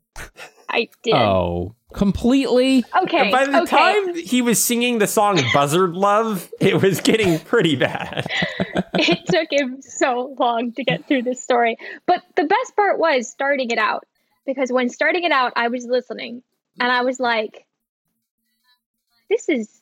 [0.71, 1.13] I did.
[1.15, 2.86] oh, completely.
[3.04, 3.17] Okay.
[3.17, 4.06] And by the okay.
[4.06, 8.26] time he was singing the song Buzzard Love, it was getting pretty bad.
[8.93, 11.78] it took him so long to get through this story.
[12.06, 14.06] But the best part was starting it out
[14.45, 16.41] because when starting it out, I was listening
[16.80, 17.65] and I was like,
[19.30, 19.82] "This is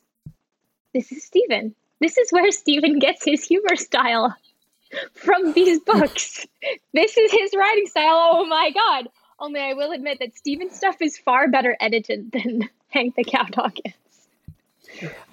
[0.92, 1.74] this is Stephen.
[2.00, 4.34] This is where Stephen gets his humor style
[5.14, 6.46] from these books.
[6.92, 8.30] this is his writing style.
[8.32, 9.08] Oh my god!"
[9.40, 13.78] Only I will admit that Stephen's stuff is far better edited than Hank the Cowdog
[13.84, 13.92] is.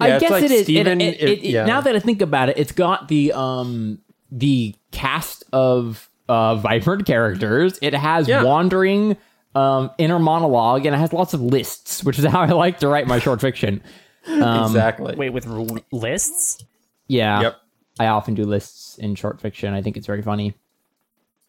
[0.00, 0.60] I guess like it is.
[0.62, 1.64] It- Steven- it- it- it- yeah.
[1.66, 3.98] Now that I think about it, it's got the um
[4.30, 7.78] the cast of uh vibrant characters.
[7.82, 8.44] It has Yeah.
[8.44, 9.16] wandering
[9.54, 12.88] um inner monologue, and it has lots of lists, which is how I like to
[12.88, 13.82] write my short fiction.
[14.26, 15.16] Um, exactly.
[15.16, 16.64] Wait, with r- lists?
[17.06, 17.40] Yeah.
[17.42, 17.56] Yep.
[17.98, 19.72] I often do lists in short fiction.
[19.74, 20.54] I think it's very funny.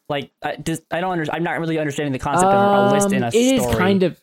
[0.10, 1.38] Like, I, just, I don't understand.
[1.38, 3.72] I'm not really understanding the concept of a list in a Um, It story.
[3.72, 4.20] is kind of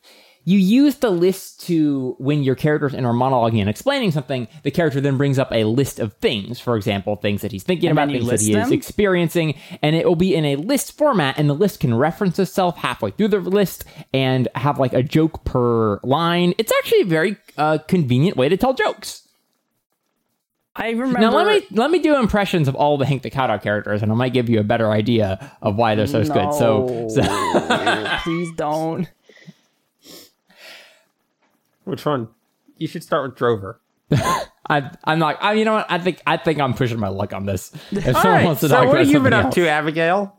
[0.49, 4.71] you use the list to when your character's in or monologuing and explaining something, the
[4.71, 6.61] character then brings up a list of things.
[6.61, 10.07] For example, things that he's thinking And about, things that he is experiencing, and it
[10.07, 13.41] will be in a list format, and the list can reference itself halfway through the
[13.41, 16.55] list and have like a joke per line.
[16.59, 19.26] It's actually a very uh, convenient way to tell jokes.
[20.79, 21.21] I remember.
[21.21, 24.13] Now let me let me do impressions of all the Hank the Cowdog characters, and
[24.13, 26.53] I might give you a better idea of why they're so good.
[26.55, 27.23] So, so
[28.23, 29.09] please don't.
[31.85, 32.29] Which one?
[32.79, 33.81] You should start with Drover.
[34.69, 35.43] I I'm not.
[35.43, 35.87] I you know what?
[35.89, 37.73] I think I think I'm pushing my luck on this.
[37.93, 38.45] If All someone right.
[38.45, 40.37] wants to So talk what have you been something up to, Abigail?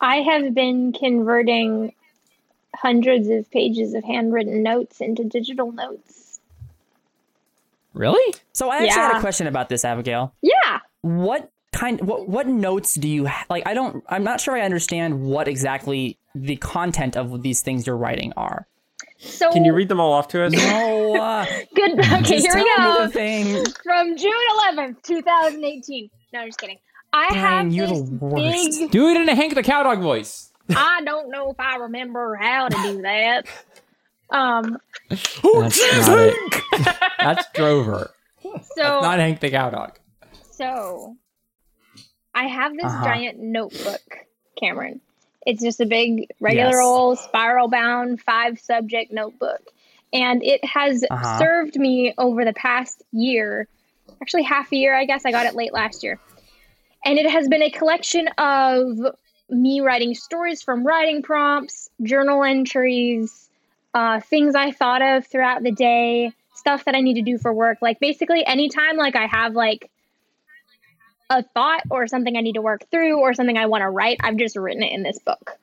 [0.00, 1.92] I have been converting
[2.74, 6.27] hundreds of pages of handwritten notes into digital notes.
[7.98, 8.34] Really?
[8.52, 10.32] So I actually had a question about this, Abigail.
[10.40, 10.78] Yeah.
[11.02, 12.00] What kind?
[12.00, 13.66] What what notes do you ha- like?
[13.66, 14.04] I don't.
[14.08, 18.66] I'm not sure I understand what exactly the content of these things you're writing are.
[19.18, 20.54] So Can you read them all off to us?
[20.56, 21.98] Oh, uh, good?
[21.98, 23.06] Okay, just here we tell me go.
[23.06, 23.64] the thing.
[23.82, 26.08] From June 11th, 2018.
[26.32, 26.78] No, I'm just kidding.
[27.12, 28.78] I Dang, have you're this the worst.
[28.80, 28.90] big.
[28.92, 30.52] Do it in a Hank the Cowdog voice.
[30.70, 33.46] I don't know if I remember how to do that.
[34.30, 34.76] Um.
[35.08, 36.62] That's not it.
[37.18, 38.10] That's Drover.
[38.74, 39.98] So Not Hank the Cowdog.
[40.52, 41.16] So,
[42.34, 43.04] I have this Uh-huh.
[43.04, 44.00] giant notebook,
[44.60, 45.00] Cameron.
[45.46, 46.84] It's just a big, regular Yes.
[46.84, 49.60] old spiral bound five subject notebook.
[50.12, 51.38] And it has Uh-huh.
[51.38, 53.68] served me over the past year,
[54.22, 55.24] actually, half a year, I guess.
[55.24, 56.18] I got it late last year.
[57.04, 58.98] And it has been a collection of
[59.50, 63.48] me writing stories from writing prompts, journal entries,
[63.94, 67.52] uh, things I thought of throughout the day, stuff that I need to do for
[67.52, 67.78] work.
[67.80, 69.90] Like basically anytime like I have like
[71.30, 74.18] a thought or something I need to work through or something I want to write,
[74.22, 75.58] I've just written it in this book.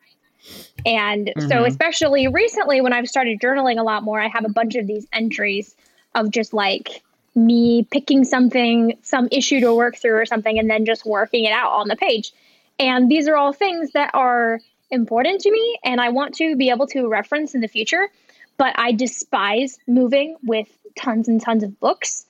[0.85, 1.67] And so Mhm.
[1.67, 5.07] especially recently when I've started journaling a lot more, I have a bunch of these
[5.11, 5.75] entries
[6.13, 7.01] of just like
[7.33, 11.51] me picking something, some issue to work through or something, and then just working it
[11.51, 12.31] out on the page.
[12.79, 16.69] And these are all things that are important to me and I want to be
[16.69, 18.09] able to reference in the future.
[18.57, 22.25] But I despise moving with tons and tons of books.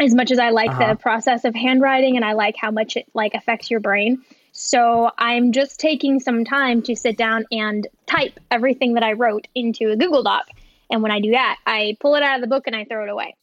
[0.00, 0.94] As much as I like Uh-huh.
[0.94, 4.22] the process of handwriting and I like how much it like affects your brain.
[4.52, 9.46] So I'm just taking some time to sit down and type everything that I wrote
[9.54, 10.46] into a Google Doc.
[10.90, 13.04] And when I do that, I pull it out of the book and I throw
[13.04, 13.36] it away.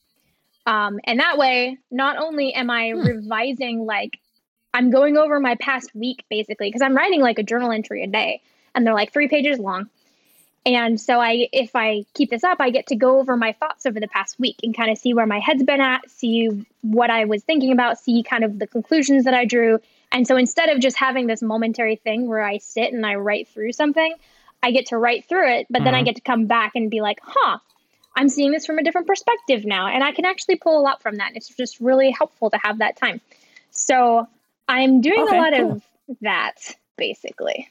[0.66, 4.20] Um, and that way, not only am I revising, like,
[4.74, 8.08] I'm going over my past week basically, because I'm writing like a journal entry a
[8.08, 8.42] day
[8.74, 9.90] and they're like three pages long.
[10.66, 13.86] And so I if I keep this up, I get to go over my thoughts
[13.86, 17.10] over the past week and kind of see where my head's been at, see what
[17.10, 19.80] I was thinking about, see kind of the conclusions that I drew.
[20.12, 23.48] And so instead of just having this momentary thing where I sit and I write
[23.48, 24.14] through something,
[24.62, 26.06] I get to write through it, but then I mm-hmm.
[26.06, 27.58] get to come back and be like, huh,
[28.16, 29.88] I'm seeing this from a different perspective now.
[29.88, 31.32] And I can actually pull a lot from that.
[31.36, 33.22] It's just really helpful to have that time.
[33.72, 34.28] So
[34.68, 35.72] I'm doing Okay, a lot cool.
[35.72, 37.68] of that basically.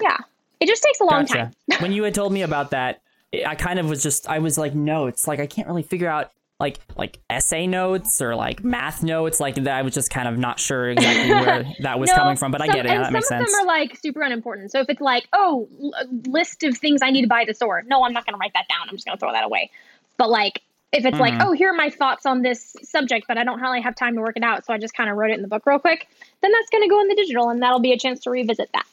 [0.00, 0.18] Yeah.
[0.60, 1.34] It just takes a long Gotcha.
[1.34, 1.52] time.
[1.80, 3.00] when you had told me about that,
[3.46, 6.30] I kind of was just I was like notes, like I can't really figure out
[6.58, 9.68] like like essay notes or like math notes, like that.
[9.68, 12.60] I was just kind of not sure exactly where that was No, coming from, but
[12.60, 12.90] I some- get it.
[12.92, 13.50] And that makes some sense.
[13.50, 14.70] of them are like super unimportant.
[14.70, 15.92] So if it's like, oh, l-
[16.26, 18.38] list of things I need to buy at the store, no, I'm not going to
[18.38, 18.88] write that down.
[18.90, 19.70] I'm just going to throw that away.
[20.18, 20.60] But like,
[20.92, 21.44] if it's like, Mhm.
[21.46, 24.20] oh, here are my thoughts on this subject, but I don't really have time to
[24.20, 26.08] work it out, so I just kind of wrote it in the book real quick,
[26.42, 28.68] then that's going to go in the digital, and that'll be a chance to revisit
[28.74, 28.84] that.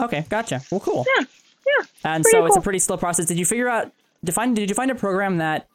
[0.00, 0.60] Okay, gotcha.
[0.70, 1.04] Well, cool.
[1.18, 1.24] Yeah,
[1.66, 1.86] yeah.
[2.04, 3.26] And so it's a pretty slow process.
[3.26, 3.92] Did you figure out?
[4.22, 4.54] Define?
[4.54, 5.68] Did you find a program that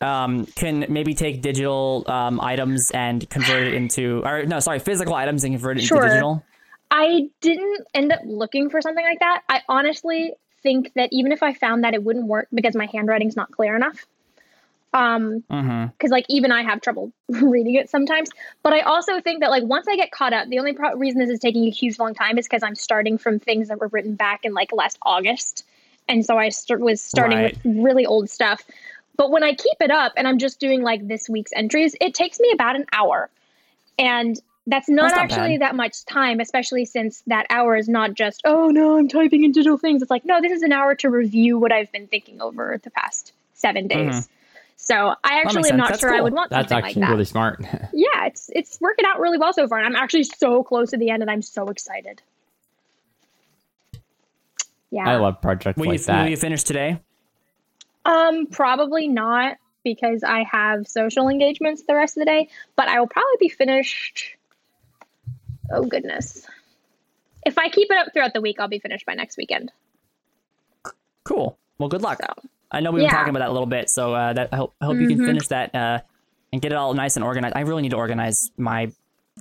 [0.00, 5.14] um, can maybe take digital um, items and convert it into, or no, sorry, physical
[5.14, 5.98] items and convert it Sure.
[5.98, 6.44] into digital?
[6.90, 9.42] I didn't end up looking for something like that.
[9.48, 13.36] I honestly think that even if I found that it wouldn't work because my handwriting's
[13.36, 14.06] not clear enough.
[14.94, 15.88] Um, Mm-hmm.
[15.88, 18.30] because like even I have trouble reading it sometimes.
[18.62, 21.18] But I also think that like once I get caught up, the only pro- reason
[21.20, 23.88] this is taking a huge long time is because I'm starting from things that were
[23.88, 25.64] written back in like last August,
[26.08, 27.58] and so I st- was starting Right.
[27.64, 28.62] with really old stuff.
[29.16, 32.14] But when I keep it up and I'm just doing like this week's entries, it
[32.14, 33.28] takes me about an hour,
[33.98, 35.68] and that's not That's not actually bad.
[35.68, 39.52] that much time, especially since that hour is not just oh no, I'm typing in
[39.52, 40.02] digital things.
[40.02, 42.90] It's like no, this is an hour to review what I've been thinking over the
[42.90, 44.00] past seven days.
[44.00, 44.28] Mhm.
[44.84, 47.12] So I actually am not That's sure I would want That's something actually like that.
[47.14, 47.64] really smart.
[47.94, 50.98] Yeah, it's it's working out really well so far, and I'm actually so close to
[50.98, 52.20] the end, and I'm so excited.
[54.90, 56.22] Yeah, I love projects Will like you that.
[56.24, 57.00] will you finish today?
[58.04, 63.00] um probably not because I have social engagements the rest of the day, but I
[63.00, 64.36] will probably be finished.
[65.72, 66.46] Oh goodness!
[67.46, 69.72] If I keep it up throughout the week, I'll be finished by next weekend.
[71.24, 71.56] Cool.
[71.78, 72.20] Well, good luck.
[72.20, 73.10] So, I know we've been Yeah.
[73.16, 75.24] talking about that a little bit, so uh, that I hope, I hope you can
[75.24, 76.00] finish that uh,
[76.52, 77.54] and get it all nice and organized.
[77.56, 78.90] I really need to organize my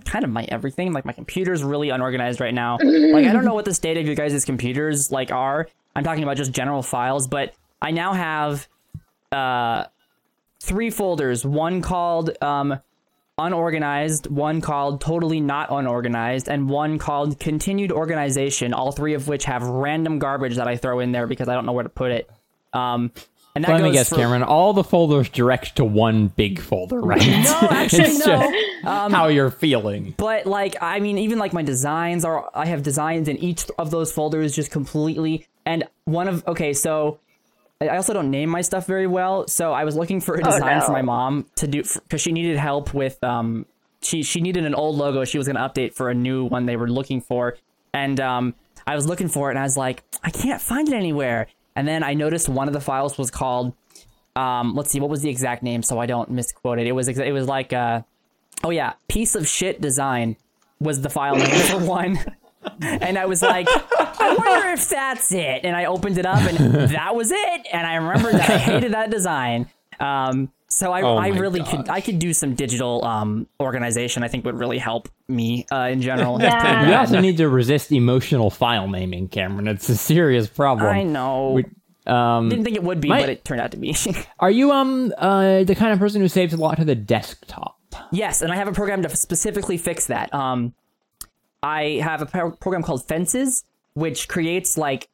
[0.06, 0.94] kind of my everything.
[0.94, 2.78] Like my computer's really unorganized right now.
[2.82, 5.68] like I don't know what the state of your guys' computers like are.
[5.96, 8.68] I'm talking about just general files, but I now have
[9.32, 9.86] uh,
[10.60, 11.46] three folders.
[11.46, 12.80] One called um,
[13.38, 18.74] unorganized, one called totally not unorganized, and one called continued organization.
[18.74, 21.66] All three of which have random garbage that I throw in there because I don't
[21.66, 22.30] know where to put it.
[22.74, 23.12] Um,
[23.56, 24.42] and that Let me guess, for- Cameron.
[24.42, 27.22] All the folders direct to one big folder, right?
[27.22, 28.40] No, actually, It's no.
[28.40, 30.16] just Um, how you're feeling.
[30.18, 33.92] But like, I mean, even like my designs are, I have designs in each of
[33.92, 35.46] those folders just completely.
[35.66, 37.20] And one of, okay, so
[37.80, 39.48] I I also don't name my stuff very well.
[39.48, 40.86] So I was looking for a design no.
[40.86, 43.66] for my mom to do, because she needed help with, um,
[44.02, 46.66] she, she needed an old logo she was going to update for a new one
[46.66, 47.56] they were looking for.
[47.94, 48.56] And, um,
[48.88, 51.48] I was looking for it and I was like, I can't find it anywhere.
[51.76, 53.74] And then I noticed one of the files was called,
[54.36, 56.88] um, let's see, what was the exact name so I don't misquote it?
[56.88, 58.02] It was, it was like, uh,
[58.64, 60.36] oh yeah, piece of shit design
[60.80, 62.20] was the file name for one.
[62.82, 65.62] And I was like, I wonder if that's it.
[65.64, 67.68] And I opened it up and that was it.
[67.72, 69.68] And I remembered that I hated that design.
[70.00, 74.24] Um, so I, Oh I my really could I could do some digital um, organization.
[74.24, 76.38] I think would really help me uh, in general.
[76.42, 76.88] Yeah.
[76.90, 79.68] You also need to resist emotional file naming, Cameron.
[79.68, 80.88] It's a serious problem.
[80.88, 81.62] I know.
[82.06, 83.96] Um, Didn't think it would be, my- but it turned out to be.
[84.40, 87.78] are you um uh the kind of person who saves a lot to the desktop?
[88.12, 90.34] Yes, and I have a program to specifically fix that.
[90.34, 90.74] Um,
[91.62, 93.64] I have a pro- program called Fences,
[93.94, 95.08] which creates like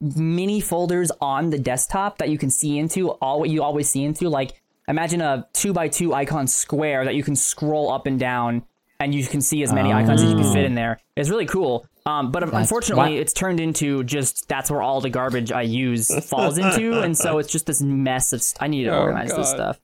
[0.00, 3.10] mini folders on the desktop that you can see into.
[3.12, 4.28] All what you always see into.
[4.28, 8.62] Like imagine a two by two icon square that you can scroll up and down,
[9.00, 11.00] and you can see as many icons as you can fit in there.
[11.16, 11.86] It's really cool.
[12.04, 16.08] Um, but unfortunately, wha- it's turned into just that's where all the garbage I use
[16.26, 18.42] falls into, and so it's just this mess of.
[18.42, 19.80] St- I need to Oh, organize this stuff.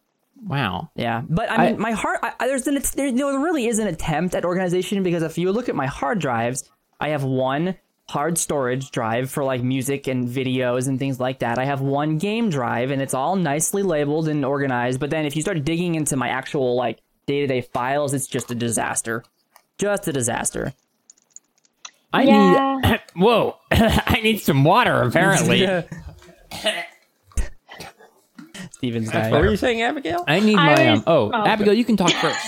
[0.46, 0.90] Wow.
[0.94, 2.20] Yeah, but I mean, I- my heart.
[2.22, 5.68] I, there's an there, there really is an attempt at organization because if you look
[5.68, 7.76] at my hard drives, I have one
[8.08, 11.58] hard storage drive for like music and videos and things like that.
[11.58, 15.00] I have one game drive, and it's all nicely labeled and organized.
[15.00, 18.26] But then if you start digging into my actual like day to day files, it's
[18.26, 19.24] just a disaster.
[19.78, 20.74] Just a disaster.
[22.12, 22.78] I Yeah.
[22.82, 23.00] need.
[23.16, 23.56] Whoa!
[23.70, 25.02] I need some water.
[25.02, 25.66] Apparently,
[28.72, 29.32] Steven's What dying.
[29.32, 30.24] were you saying, Abigail?
[30.26, 31.04] I need I my was- um.
[31.06, 31.46] Oh, oh.
[31.46, 32.46] Abigail, you can talk first.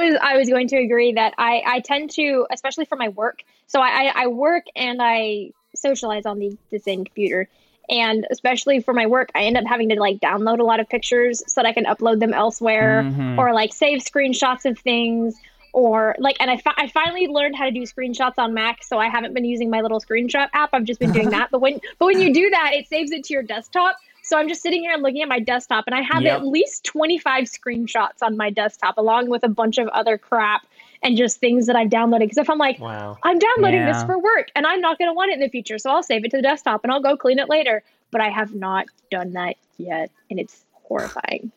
[0.00, 3.42] Was I was going to agree that I I tend to especially for my work.
[3.66, 7.48] So I I, I work and I socialize on the, the same computer.
[7.88, 10.88] And especially for my work, I end up having to like download a lot of
[10.88, 13.36] pictures so that I can upload them elsewhere Mhm.
[13.38, 15.34] or like save screenshots of things
[15.72, 18.98] or like and I, fi- I finally learned how to do screenshots on Mac so
[18.98, 21.78] I haven't been using my little screenshot app I've just been doing that but when
[21.98, 23.96] but when you do that it saves it to your desktop
[24.30, 26.38] so I'm just sitting here and looking at my desktop and I have Yep.
[26.38, 30.66] at least 25 screenshots on my desktop along with a bunch of other crap
[31.02, 33.18] and just things that I've downloaded because if I'm like Wow.
[33.24, 35.78] I'm downloading this for work and I'm not going to want it in the future
[35.78, 38.28] so I'll save it to the desktop and I'll go clean it later but I
[38.28, 41.50] have not done that yet and it's horrifying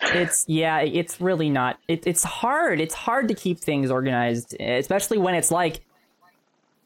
[0.00, 5.18] it's yeah it's really not it, it's hard it's hard to keep things organized especially
[5.18, 5.80] when it's like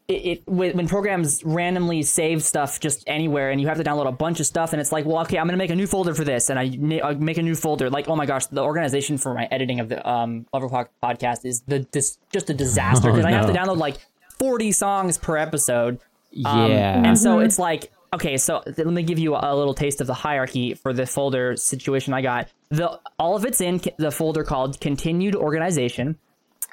[0.09, 4.07] it, it when, when programs randomly save stuff just anywhere and you have to download
[4.07, 6.15] a bunch of stuff and it's like well okay i'm gonna make a new folder
[6.15, 6.65] for this and i,
[7.03, 9.89] I make a new folder like oh my gosh the organization for my editing of
[9.89, 13.53] the um Loverclock podcast is the this just a disaster Oh, because i have to
[13.55, 13.97] download like
[14.39, 16.01] 40 songs per episode
[16.45, 17.01] um, Yeah.
[17.07, 20.09] And so it's like, okay, so th- let me give you a little taste of
[20.09, 22.49] the hierarchy for the folder situation I got.
[22.71, 26.19] The all of it's in c- the folder called continued organization,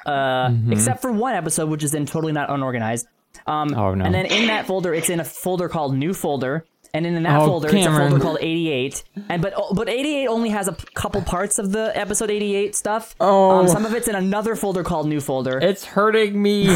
[0.04, 0.72] uh, Mm-hmm.
[0.72, 3.06] except for one episode which is in totally not unorganized.
[3.46, 4.04] Um, Oh, no.
[4.04, 6.64] And then in that folder, it's in a folder called new folder.
[6.94, 9.02] And in that Oh, folder, it's a folder called 88.
[9.30, 12.76] And but oh, but 88 only has a p- couple parts of the episode 88
[12.76, 13.14] stuff.
[13.18, 13.60] Oh.
[13.60, 15.58] Um, some of it's in another folder called new folder.
[15.58, 16.66] It's hurting me.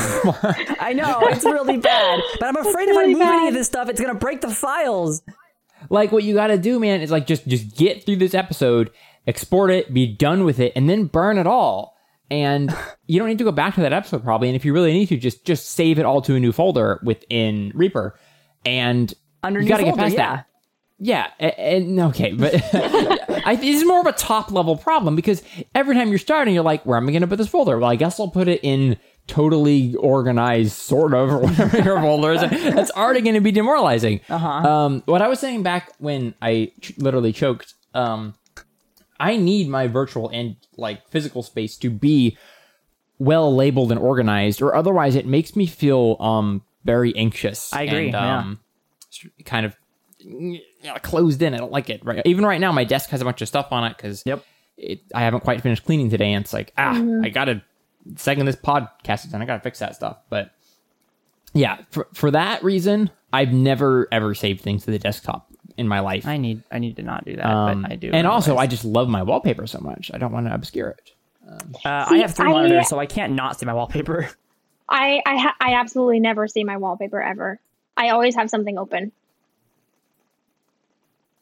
[0.80, 3.66] I know it's really bad, but I'm afraid if I really move any of this
[3.66, 5.20] stuff, it's gonna break the files.
[5.90, 8.90] like what you got to do, man, is like just just get through this episode,
[9.26, 11.95] export it, be done with it, and then burn it all.
[12.31, 12.74] And
[13.07, 14.49] you don't need to go back to that episode probably.
[14.49, 17.01] And if you really need to, just just save it all to a new folder
[17.05, 18.18] within Reaper,
[18.64, 19.12] and
[19.43, 20.37] Under you got to get past yeah.
[20.37, 20.47] that.
[20.99, 22.55] Yeah, a- and okay, but
[23.47, 25.43] I, this is more of a top level problem because
[25.74, 27.79] every time you're starting, you're like, where am I going to put this folder?
[27.79, 28.97] Well, I guess I'll put it in
[29.27, 32.41] totally organized, sort of, or whatever your folder is.
[32.41, 34.20] That's already going to be demoralizing.
[34.29, 34.49] Uh-huh.
[34.49, 38.35] Um, what I was saying back when I ch- literally choked, um,
[39.18, 42.36] I need my virtual and like physical space to be
[43.18, 47.72] well labeled and organized, or otherwise it makes me feel um very anxious.
[47.72, 48.38] I agree, And, yeah.
[48.38, 48.60] um,
[49.44, 49.76] kind of
[50.18, 51.54] you know, closed in.
[51.54, 52.04] I don't like it.
[52.04, 54.44] Right, even right now, my desk has a bunch of stuff on it because Yep.
[54.76, 57.62] it, I haven't quite finished cleaning today, and it's like ah, I gotta
[58.16, 59.42] second this podcast is done.
[59.42, 60.18] I gotta fix that stuff.
[60.30, 60.50] But
[61.54, 66.00] yeah, for for that reason, I've never ever saved things to the desktop in my
[66.00, 66.26] life.
[66.26, 68.10] I need I need to not do that, Um, but I do.
[68.12, 70.10] and also, I just love my wallpaper so much.
[70.14, 71.10] I don't want to obscure it.
[71.84, 74.28] uh, I have three I- monitors, so I can't not see my wallpaper.
[74.88, 77.58] I I, ha- I absolutely never see my wallpaper ever.
[77.96, 79.10] I always have something open.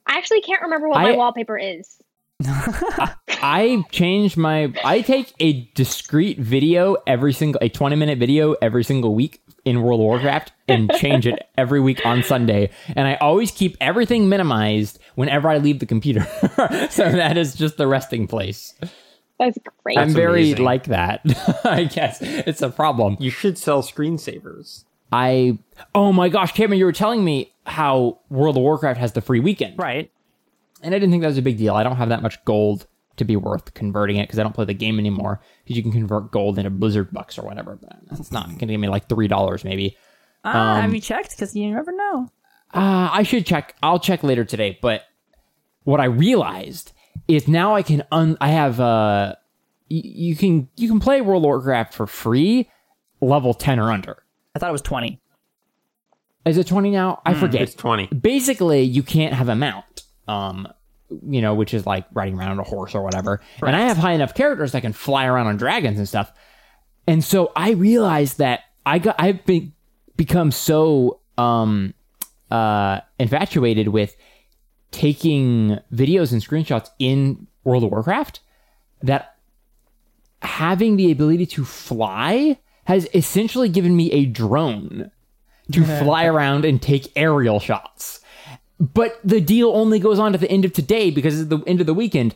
[0.07, 1.99] I actually can't remember what I- my wallpaper is.
[3.29, 4.73] I change my.
[4.85, 9.83] I take a discrete video every single, a twenty minute video every single week in
[9.83, 12.71] World of Warcraft, and change it every week on Sunday.
[12.95, 16.27] And I always keep everything minimized whenever I leave the computer.
[16.91, 18.75] so that is just the resting place.
[19.39, 19.99] That's great.
[19.99, 20.65] I'm very amazing.
[20.65, 21.21] like that.
[21.65, 23.17] I guess it's a problem.
[23.19, 24.85] You should sell screensavers.
[25.13, 25.59] I.
[25.95, 29.41] Oh my gosh, Cameron, you were telling me how World of Warcraft has the free
[29.41, 29.79] weekend.
[29.79, 30.11] right.
[30.83, 31.75] And I didn't think that was a big deal.
[31.75, 32.87] I don't have that much gold
[33.17, 35.41] to be worth converting it because I don't play the game anymore.
[35.65, 37.77] Because you can convert gold into Blizzard bucks or whatever.
[37.81, 39.97] But it's not going to give me like three dollars maybe.
[40.45, 41.31] Uh, have you checked?
[41.31, 42.31] Because you never know.
[42.73, 43.75] Uh, I should check.
[43.83, 44.79] I'll check later today.
[44.83, 45.03] But
[45.85, 46.93] what I realized
[47.29, 48.37] is now I can un.
[48.41, 49.35] I have uh,
[49.91, 52.69] y- you can you can play World of Warcraft for free,
[53.21, 54.23] level ten or under.
[54.55, 55.21] I thought it was twenty.
[56.45, 57.23] Is it twenty now?
[57.25, 57.63] I forget.
[57.63, 58.09] It's 20.
[58.09, 60.69] basically you can't have a mount um
[61.11, 63.41] you know which is like riding around on a horse or whatever.
[63.63, 66.33] And i have high enough characters that can fly around on dragons and stuff.
[67.07, 69.73] And so i realized that i got i've been
[70.17, 71.95] become so um
[72.51, 74.17] uh infatuated with
[74.91, 78.41] taking videos and screenshots in world of warcraft
[79.03, 79.37] that
[80.43, 85.11] having the ability to fly has essentially given me a drone
[85.73, 88.21] to fly around and take aerial shots.
[88.81, 91.81] But the deal only goes on to the end of today because it's the end
[91.81, 92.35] of the weekend.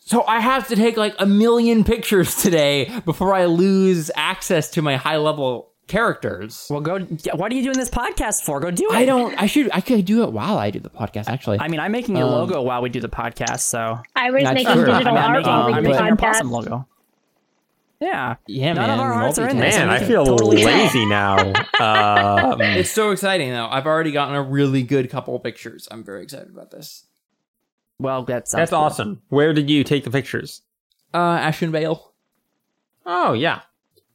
[0.00, 4.82] So I have to take like a million pictures today before I lose access to
[4.82, 6.66] my high level characters.
[6.70, 6.96] Well, go.
[7.24, 8.58] yeah, What are you doing this podcast for?
[8.60, 8.94] Go do it.
[8.94, 11.58] I don't I should I could do it while I do the podcast actually.
[11.60, 14.42] I mean, I'm making a um, logo while we do the podcast, so I was
[14.42, 14.86] That's making true.
[14.86, 16.50] digital I I'm mean, art making, while we I'm do making the an podcast.
[16.50, 16.86] logo.
[18.00, 18.98] Yeah, yeah, none man.
[18.98, 19.70] of our hearts are in there.
[19.70, 19.72] multitasking.
[19.74, 20.66] so Man, I feel totally tell.
[20.66, 21.36] lazy now.
[21.80, 23.66] Um, It's so exciting though.
[23.68, 25.86] I've already gotten a really good couple of pictures.
[25.90, 27.04] I'm very excited about this.
[27.98, 28.78] Well, that that's cool.
[28.80, 29.22] awesome.
[29.28, 30.62] Where did you take the pictures?
[31.12, 32.00] Uh Ashenvale.
[33.04, 33.60] Oh, yeah.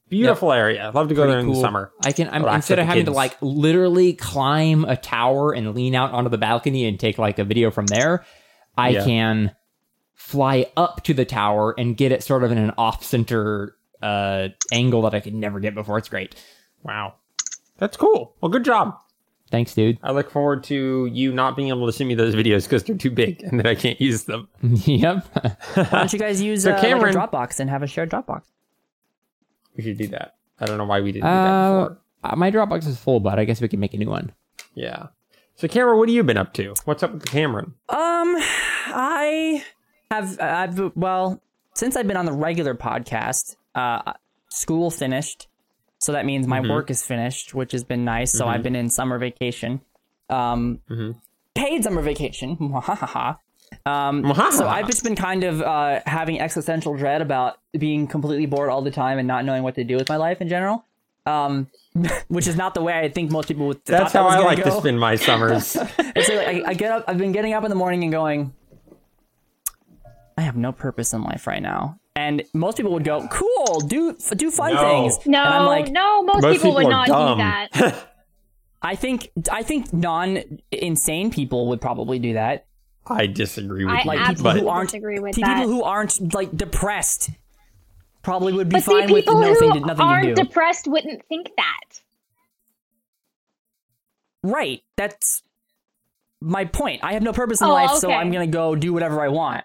[0.10, 0.88] Beautiful area.
[0.88, 1.92] I'd love to go there in the summer.
[2.06, 2.28] I can.
[2.30, 6.12] I'm, Relax instead of the having to like literally climb a tower and lean out
[6.12, 8.24] onto the balcony and take like a video from there,
[8.78, 9.04] I Yeah.
[9.04, 9.56] can
[10.26, 15.04] fly up to the tower and get it sort of in an off-center uh, angle
[15.04, 16.00] that I could never get before.
[16.00, 16.34] It's great.
[16.82, 17.14] Wow.
[17.78, 18.36] That's cool.
[18.42, 18.98] Well, good job.
[19.52, 20.00] Thanks, dude.
[20.02, 22.98] I look forward to you not being able to send me those videos because they're
[22.98, 24.48] too big and then I can't use them.
[24.64, 25.26] yep.
[25.76, 28.10] Why don't you guys use So uh, Cameron- like a Dropbox and have a shared
[28.10, 28.42] Dropbox?
[29.78, 30.36] We should do that.
[30.60, 31.98] I don't know why we didn't do that uh, before.
[32.24, 34.34] uh, my Dropbox is full, but I guess we can make a new one.
[34.74, 35.08] Yeah.
[35.58, 36.74] So, Cameron, what have you been up to?
[36.86, 37.76] What's up with the Cameron?
[37.90, 39.64] Um, I
[40.12, 41.42] have I've well
[41.74, 43.56] since I've been on the regular podcast.
[43.74, 44.14] Uh,
[44.50, 45.48] school finished,
[46.00, 48.32] so that means my work is finished, which has been nice.
[48.32, 49.82] So I've been in summer vacation,
[50.30, 50.80] um,
[51.56, 52.58] paid summer vacation.
[53.86, 58.70] Um, so I've just been kind of uh, having existential dread about being completely bored
[58.70, 60.86] all the time and not knowing what to do with my life in general.
[61.26, 61.68] Um,
[62.28, 63.84] which is not the way I think most people would.
[63.86, 65.76] That's thought that how I like to spend my summers.
[65.98, 67.06] It's like I, I get up.
[67.08, 68.54] I've been getting up in the morning and going.
[70.38, 74.18] I have no purpose in life right now, and most people would go, "Cool, do
[74.36, 74.82] do fun No.
[74.82, 77.38] things." No, and I'm like, no, most, Most people, would not are do dumb.
[77.38, 78.12] that.
[78.82, 80.40] I think I think non
[80.72, 82.66] insane people would probably do that.
[83.08, 84.06] I disagree with I you.
[84.08, 85.64] Like people who aren't disagree with people that.
[85.64, 87.30] who aren't like depressed
[88.22, 90.88] probably would be but see, fine with people nothing, who to, nothing aren't to depressed
[90.88, 92.02] wouldn't think that.
[94.44, 94.82] right.
[94.98, 95.42] That's
[96.42, 97.02] my point.
[97.04, 98.12] I have no purpose in Oh, life, so.
[98.12, 99.64] I'm gonna go do whatever I want.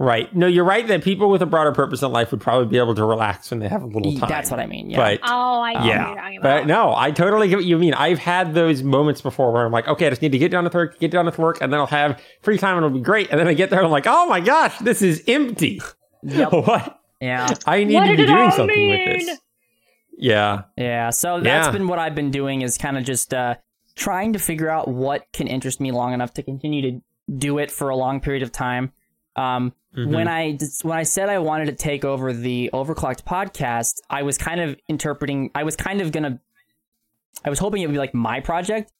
[0.00, 0.32] Right.
[0.34, 2.94] No, you're right that people with a broader purpose in life would probably be able
[2.94, 4.28] to relax when they have a little time.
[4.28, 4.90] That's what I mean.
[4.90, 4.96] Yeah.
[4.98, 7.76] But Oh, I get what you're yeah, talking but no, I totally get what you
[7.78, 7.94] mean.
[7.94, 10.62] I've had those moments before where I'm like, okay, I just need to get down
[10.62, 13.02] to work, get down to work, and then I'll have free time and it'll be
[13.02, 13.28] great.
[13.30, 15.80] And then I get there and I'm like, oh my gosh, this is empty.
[16.22, 16.52] Yep.
[16.52, 17.00] what?
[17.20, 17.48] yeah.
[17.66, 19.08] I need What to did be doing something mean?
[19.16, 19.38] with this.
[20.16, 20.62] Yeah.
[20.76, 21.72] Yeah, so that's Yeah.
[21.72, 23.56] been what I've been doing is kind of just uh,
[23.96, 27.00] trying to figure out what can interest me long enough to continue to
[27.36, 28.92] do it for a long period of time.
[29.34, 30.12] Um, Mm-hmm.
[30.12, 34.36] When I when I said I wanted to take over the Overclocked podcast, I was
[34.36, 35.50] kind of interpreting.
[35.54, 36.40] I was kind of gonna.
[37.44, 38.92] I was hoping it would be like my project,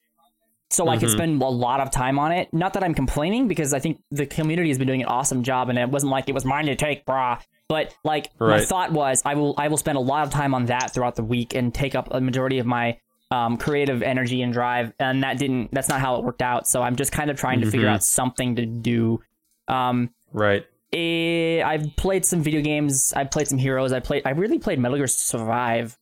[0.70, 2.52] so I could spend a lot of time on it.
[2.52, 5.68] Not that I'm complaining because I think the community has been doing an awesome job,
[5.68, 7.40] and it wasn't like it was mine to take, brah.
[7.68, 10.66] But like my thought was, I will I will spend a lot of time on
[10.66, 12.98] that throughout the week and take up a majority of my
[13.30, 14.94] um, creative energy and drive.
[14.98, 15.70] And that didn't.
[15.72, 16.66] That's not how it worked out.
[16.66, 19.20] So I'm just kind of trying to figure out something to do.
[19.68, 20.64] Um, Right.
[20.92, 23.12] Eh, I've played some video games.
[23.14, 23.92] I've played some Heroes.
[23.92, 24.22] I played.
[24.24, 25.98] I really played Metal Gear Survive.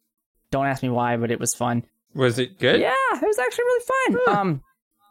[0.51, 1.84] Don't ask me why, but it was fun.
[2.14, 2.80] Was it good?
[2.80, 3.84] Yeah, it was actually really
[4.24, 4.37] fun.
[4.39, 4.62] Um,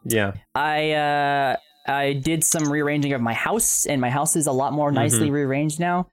[0.05, 0.33] Yeah.
[0.53, 1.55] I uh,
[1.87, 5.29] I did some rearranging of my house, and my house is a lot more nicely
[5.29, 6.09] rearranged now.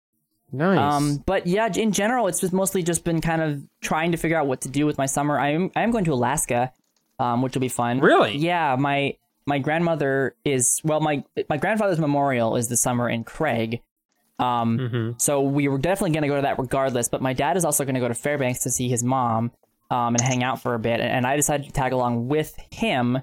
[0.54, 0.78] Nice.
[0.78, 4.36] Um, but yeah, in general, it's just mostly just been kind of trying to figure
[4.36, 5.38] out what to do with my summer.
[5.38, 6.72] I am I am going to Alaska,
[7.18, 8.00] um, which will be fun.
[8.00, 8.36] Really?
[8.36, 9.16] Yeah, my
[9.47, 13.82] my grandmother is well, my my grandfather's memorial is the summer in Craig.
[14.38, 15.20] Um, Mhm.
[15.20, 17.09] so we were definitely going to go to that regardless.
[17.09, 19.53] But my dad is also going to go to Fairbanks to see his mom,
[19.90, 21.01] um, and hang out for a bit.
[21.01, 23.18] And I decided to tag along with him.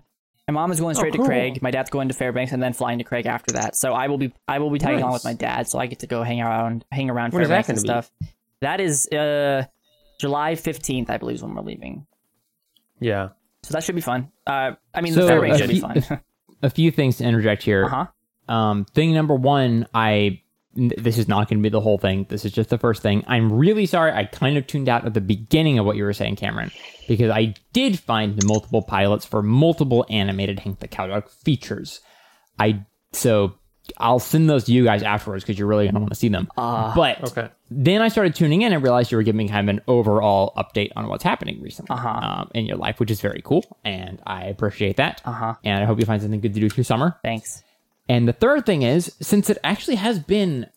[0.47, 1.25] My mom is going straight cool.
[1.25, 1.61] to Craig.
[1.61, 3.75] My dad's going to Fairbanks and then flying to Craig after that.
[3.75, 5.67] So I will be I will be tagging along with my dad.
[5.67, 8.11] So I get to go hang around hang around When that Fairbanks and stuff.
[8.61, 9.65] That is uh,
[10.19, 12.05] July fifteenth, I believe, is when we're leaving.
[12.99, 13.29] yeah.
[13.63, 14.31] So that should be fun.
[14.47, 16.03] Uh, I mean, So, the should be fun.
[16.61, 17.85] A few things to interject here.
[17.85, 18.05] uh huh.
[18.53, 20.41] Um, thing number one, I
[20.75, 22.25] this is not going to be the whole thing.
[22.29, 23.23] This is just the first thing.
[23.27, 24.11] I'm really sorry.
[24.11, 26.71] I kind of tuned out at the beginning of what you were saying, Cameron,
[27.07, 32.01] because I did find multiple pilots for multiple animated Hank the Cowdog features.
[32.57, 33.55] I so
[33.97, 36.29] I'll send those to you guys afterwards because you're really going to want to see
[36.29, 36.47] them.
[36.55, 37.49] but Okay.
[37.71, 40.91] then I started tuning in and realized you were giving kind of an overall update
[40.95, 42.09] on what's happening recently Uh-huh.
[42.09, 45.21] um, in your life, which is very cool, and I appreciate that.
[45.25, 45.55] Uh-huh.
[45.63, 47.17] And I hope you find something good to do through your summer.
[47.23, 47.63] Thanks.
[48.07, 50.67] And the third thing is, since it actually has been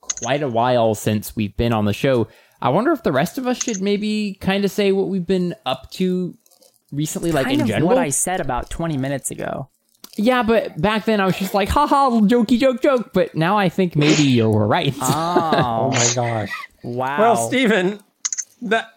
[0.00, 2.28] quite a while since we've been on the show,
[2.60, 5.54] I wonder if the rest of us should maybe kind of say what we've been
[5.64, 6.36] up to
[6.92, 7.88] recently, like kind in of general.
[7.88, 9.68] what I said about twenty minutes ago.
[10.16, 13.12] Yeah, but back then I was just like, haha, jokey joke joke.
[13.12, 14.94] But now I think maybe you were right.
[15.00, 16.52] Oh, Oh my gosh.
[16.82, 17.18] wow.
[17.20, 18.00] Well, Steven,
[18.62, 18.88] that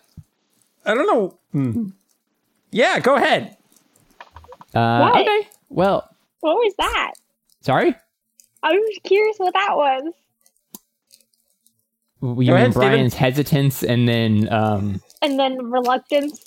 [0.85, 1.37] I don't know.
[1.51, 1.89] Hmm.
[2.71, 3.57] Yeah, go ahead.
[4.73, 5.21] Uh, What?
[5.21, 5.47] okay.
[5.69, 6.09] Well,
[6.39, 7.11] What was that?
[7.61, 7.95] sorry.
[8.63, 10.03] I was curious what that was.
[12.21, 12.89] You Go mean ahead, Steven.
[12.89, 16.43] Bryan's hesitance and then um, And then reluctance.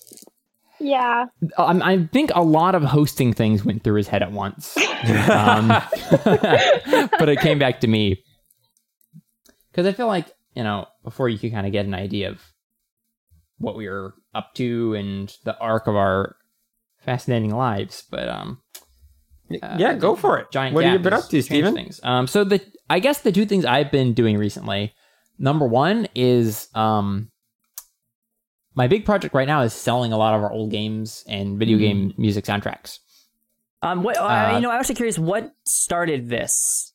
[0.82, 1.26] Yeah.
[1.56, 4.76] I, I think a lot of hosting things went through his head at once.
[5.30, 5.68] um,
[6.24, 8.22] but it came back to me.
[9.70, 12.42] Because I feel like, you know, before you could kind of get an idea of
[13.58, 16.36] what we were up to and the arc of our
[16.98, 18.04] fascinating lives.
[18.10, 18.60] But um,
[19.48, 20.50] yeah, go for it.
[20.50, 21.74] giant what have you gap been has up to, changed Steven?
[21.74, 22.00] Things.
[22.02, 22.60] Um, so the
[22.90, 24.94] I guess the two things I've been doing recently.
[25.38, 27.31] Number one is um,
[28.74, 31.76] my big project right now is selling a lot of our old games and video
[31.76, 31.82] Hmm.
[31.82, 32.98] game music soundtracks.
[33.82, 34.16] um, what?
[34.16, 35.18] uh, uh, you know, I'm actually curious.
[35.18, 36.92] What started this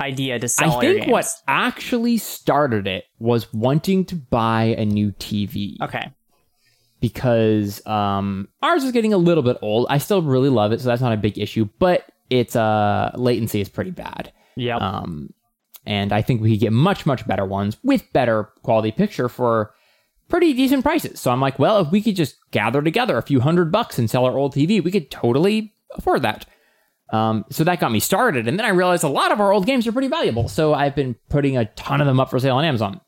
[0.00, 0.78] idea to sell?
[0.78, 6.10] I think what actually started it was wanting to buy a new TV Okay.
[7.00, 9.86] because um, ours is getting a little bit old.
[9.90, 11.68] I still really love it, so that's not a big issue.
[11.78, 14.32] But its uh, latency is pretty bad.
[14.56, 14.80] Yep.
[14.80, 15.30] Um,
[15.86, 19.74] and I think we could get much, much better ones with better quality picture for
[20.28, 21.20] pretty decent prices.
[21.20, 24.08] So I'm like, well, if we could just gather together a few hundred bucks and
[24.10, 26.46] sell our old TV, we could totally afford that.
[27.10, 28.48] Um, so that got me started.
[28.48, 30.48] And then I realized a lot of our old games are pretty valuable.
[30.48, 33.00] So I've been putting a ton of them up for sale on Amazon.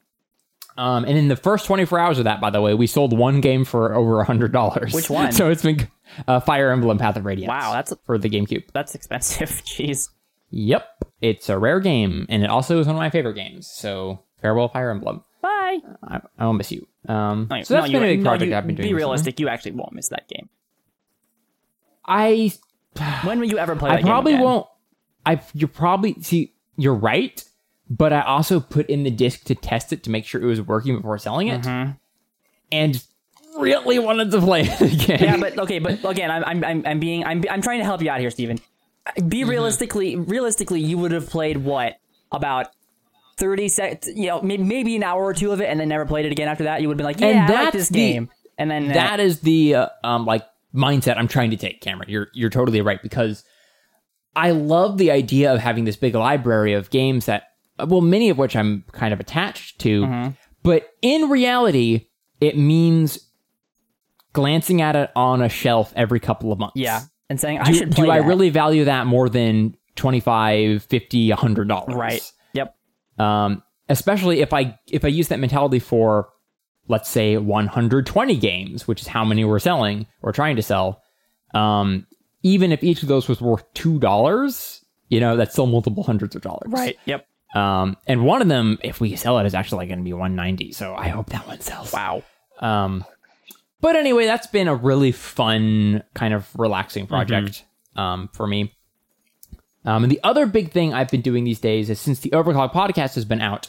[0.78, 3.40] Um, and in the first 24 hours of that, by the way, we sold one
[3.40, 4.92] game for over a $100.
[4.94, 5.32] Which one?
[5.32, 5.88] So it's been
[6.28, 7.48] uh, Fire Emblem Path of Radiance.
[7.48, 8.64] Wow, that's for the GameCube.
[8.74, 9.48] that's expensive.
[9.64, 10.10] Jeez.
[10.50, 10.86] Yep,
[11.22, 13.66] it's a rare game, and it also is one of my favorite games.
[13.66, 15.24] So farewell, Fire Emblem.
[15.42, 15.78] Bye.
[16.04, 16.86] I, I will miss you.
[17.08, 18.88] Um, No, so that's no, been a big project I've been doing.
[18.88, 19.38] Be realistic.
[19.40, 20.48] You actually won't miss that game.
[22.04, 22.52] I
[23.24, 23.90] When will you ever play?
[23.90, 24.66] I that game I probably won't.
[25.24, 27.42] I you probably see you're right,
[27.90, 30.60] but I also put in the disc to test it to make sure it was
[30.60, 31.96] working before selling it, Mhm.
[32.70, 33.04] and
[33.58, 35.18] really wanted to play it again.
[35.22, 38.02] Yeah, but okay, but again, I'm I'm I'm, I'm being I'm I'm trying to help
[38.02, 38.58] you out here, Steven.
[39.16, 39.50] Be Mm-hmm.
[39.50, 41.98] realistically, realistically, you would have played what
[42.32, 42.68] about.
[43.38, 46.06] 30 seconds, you know, may- maybe an hour or two of it, and then never
[46.06, 46.80] played it again after that.
[46.82, 48.94] You would have been like, "Yeah, And I like this the- game." And then uh,
[48.94, 52.08] that is the uh, um like mindset I'm trying to take, Cameron.
[52.08, 53.44] You're you're totally right because
[54.34, 57.44] I love the idea of having this big library of games that
[57.78, 60.30] well, many of which I'm kind of attached to, Mm-hmm.
[60.62, 62.06] but in reality,
[62.40, 63.18] it means
[64.32, 66.76] glancing at it on a shelf every couple of months.
[66.76, 70.82] yeah, and saying I Do, should play do I really value that more than 25
[70.84, 72.32] 50 100 dollars right?
[73.18, 76.28] Um, especially if I if I use that mentality for
[76.88, 81.02] let's say 120 games, which is how many we're selling or trying to sell.
[81.54, 82.06] Um,
[82.42, 86.36] even if each of those was worth two dollars, you know, that's still multiple hundreds
[86.36, 86.70] of dollars.
[86.70, 86.96] Right.
[87.06, 87.26] Yep.
[87.54, 90.72] Um, and one of them, if we sell it, is actually going to be 190.
[90.72, 91.92] So I hope that one sells.
[91.92, 92.22] Wow.
[92.60, 93.04] Um,
[93.80, 97.64] but anyway, that's been a really fun, kind of relaxing project
[97.94, 98.75] um, for me.
[99.86, 102.72] Um, and the other big thing I've been doing these days is since the Overclock
[102.72, 103.68] podcast has been out,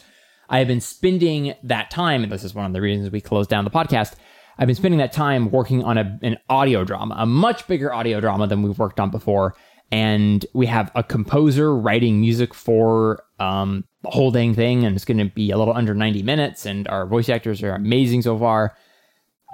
[0.50, 3.48] I have been spending that time, and this is one of the reasons we closed
[3.48, 4.14] down the podcast.
[4.58, 8.20] I've been spending that time working on a, an audio drama, a much bigger audio
[8.20, 9.54] drama than we've worked on before.
[9.90, 15.04] And we have a composer writing music for um, the whole dang thing, and it's
[15.04, 16.66] going to be a little under 90 minutes.
[16.66, 18.76] And our voice actors are amazing so far.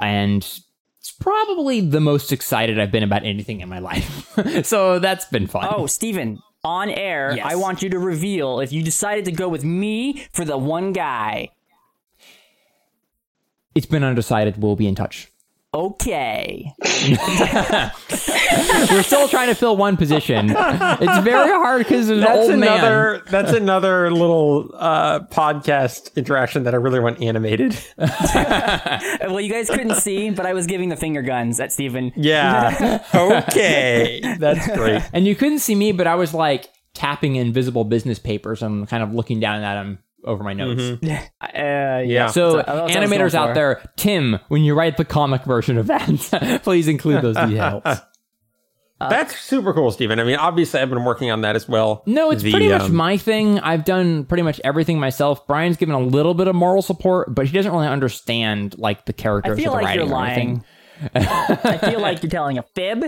[0.01, 0.39] And
[0.99, 4.35] it's probably the most excited I've been about anything in my life.
[4.65, 5.69] so that's been fun.
[5.71, 7.47] Oh, Steven, on air, Yes.
[7.49, 10.93] I want you to reveal if you decided to go with me for the one
[10.93, 11.51] guy.
[13.75, 14.63] It's been undecided.
[14.63, 15.31] We'll be in touch.
[15.75, 16.73] Okay.
[18.91, 20.51] We're still trying to fill one position.
[20.51, 23.15] It's very hard because there's an That's old another.
[23.15, 23.23] man.
[23.29, 27.77] That's another little uh, podcast interaction that I really want animated.
[29.25, 32.13] Well, you guys couldn't see, but I was giving the finger guns at Stephen.
[32.15, 33.03] Yeah.
[33.15, 34.37] okay.
[34.39, 35.03] That's great.
[35.13, 39.03] And you couldn't see me, but I was like tapping invisible business papers and kind
[39.03, 41.01] of looking down at him over my notes.
[41.41, 42.27] Uh, Yeah.
[42.29, 45.45] So, That's what I was going animators out there, Tim, when you write the comic
[45.45, 47.83] version of that, please include those details.
[49.01, 50.19] That's super cool, Stephen.
[50.19, 52.03] I mean, obviously, I've been working on that as well.
[52.07, 53.59] No, it's The, pretty much um, my thing.
[53.61, 55.47] I've done pretty much everything myself.
[55.47, 59.13] Bryan's given a little bit of moral support, but he doesn't really understand like the
[59.13, 60.65] characters I feel or the like writing you're lying.
[61.15, 63.05] I feel like you're telling a fib.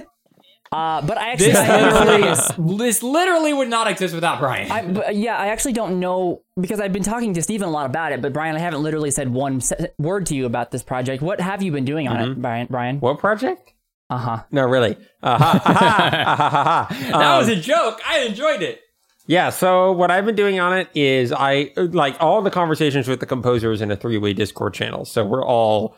[0.77, 4.71] Uh, but I actually, This I literally, this literally would not exist without Bryan.
[4.71, 7.87] I, but, yeah, I actually don't know because I've been talking to Steven a lot
[7.87, 8.21] about it.
[8.21, 11.23] But Bryan, I haven't literally said one se- word to you about this project.
[11.23, 12.67] What have you been doing on it, Bryan?
[12.67, 13.01] Bryan?
[13.01, 13.73] What project?
[14.11, 14.43] Uh huh.
[14.51, 14.97] No, really.
[15.23, 16.87] Uh, ha, ha.
[16.91, 18.01] that was Um, a joke.
[18.07, 18.83] I enjoyed it.
[19.27, 23.19] Yeah, so what I've been doing on it is I like all the conversations with
[23.21, 25.05] the composers in a three way Discord channel.
[25.05, 25.97] So we're all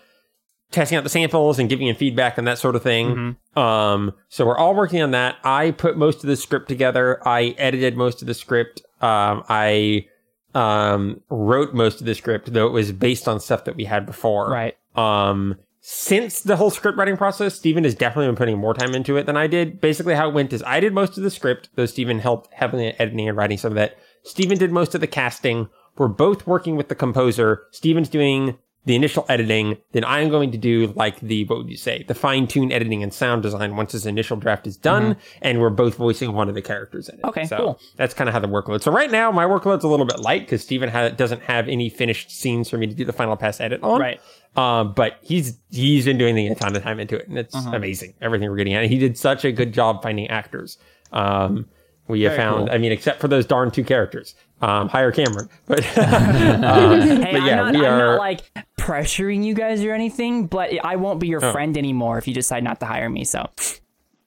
[0.70, 3.36] testing out the samples and giving in feedback and that sort of thing.
[3.56, 5.36] Um, so we're all working on that.
[5.44, 7.26] I put most of the script together.
[7.26, 8.82] I edited most of the script.
[9.00, 10.06] Um, I
[10.54, 14.06] um, wrote most of the script, though it was based on stuff that we had
[14.06, 14.50] before.
[14.50, 14.76] Right.
[14.94, 19.16] Um, since the whole script writing process, Stephen has definitely been putting more time into
[19.16, 19.80] it than I did.
[19.80, 22.88] Basically, how it went is I did most of the script, though Stephen helped heavily
[22.88, 23.96] in editing and writing some of that.
[24.22, 25.68] Stephen did most of the casting.
[25.96, 27.62] We're both working with the composer.
[27.70, 28.58] Steven's doing
[28.88, 29.76] the initial editing.
[29.92, 33.02] Then I'm going to do like the, what would you say, the fine tune editing
[33.02, 35.16] and sound design once his initial draft is done.
[35.42, 37.24] And we're both voicing one of the characters in it.
[37.24, 37.80] Okay, so cool.
[37.96, 38.82] that's kind of how the workload.
[38.82, 41.90] So right now, my workload's a little bit light because Steven ha- doesn't have any
[41.90, 44.00] finished scenes for me to do the final pass edit on.
[44.00, 44.20] Right.
[44.56, 47.76] Um, but he's he's been doing a ton of time into it, and it's Uh-huh.
[47.76, 48.86] amazing everything we're getting at.
[48.86, 50.78] He did such a good job finding actors.
[51.12, 51.66] Um,
[52.08, 55.48] we have found, I mean, except for those darn two characters, um, hire Cameron.
[55.66, 58.40] But Hey, But yeah, I'm, not, we I'm are- not like
[58.78, 61.52] pressuring you guys or anything, but I won't be your Oh.
[61.52, 63.24] friend anymore if you decide not to hire me.
[63.24, 63.46] So,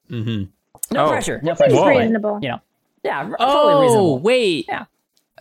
[0.09, 0.43] mm-hmm.
[0.93, 1.09] no Oh.
[1.09, 1.39] pressure.
[1.43, 1.75] No pressure.
[1.75, 1.87] Whoa.
[1.89, 2.39] reasonable.
[2.41, 2.59] You know.
[3.03, 3.19] Yeah.
[3.29, 4.19] r- Oh, totally reasonable.
[4.19, 4.65] wait.
[4.67, 4.85] Yeah.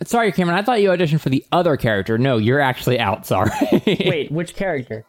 [0.03, 0.57] Sorry, Cameron.
[0.57, 2.17] I thought you auditioned for the other character.
[2.17, 3.27] No, you're actually out.
[3.27, 3.51] Sorry.
[3.85, 5.05] Wait, which character?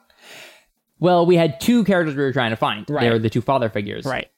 [0.98, 2.84] well, we had two characters we were trying to find.
[2.90, 3.00] Right.
[3.00, 4.04] They were the two father figures.
[4.04, 4.30] Right.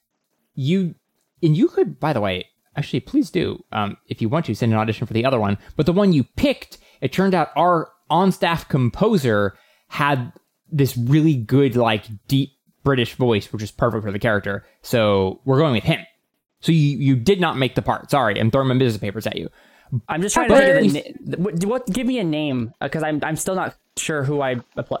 [0.53, 0.95] You
[1.43, 2.45] and you could, by the way,
[2.75, 5.57] actually, please do, um, if you want to, send an audition for the other one.
[5.75, 9.55] But the one you picked, it turned out our on-staff composer
[9.87, 10.31] had
[10.71, 12.51] this really good, like, deep
[12.83, 14.65] British voice, which is perfect for the character.
[14.81, 16.05] So we're going with him.
[16.61, 18.09] So you you did not make the part.
[18.09, 19.49] Sorry, I'm throwing my business papers at you.
[20.07, 21.87] I'm just trying to think of na- what, what.
[21.87, 24.55] Give me a name because I'm I'm still not sure who I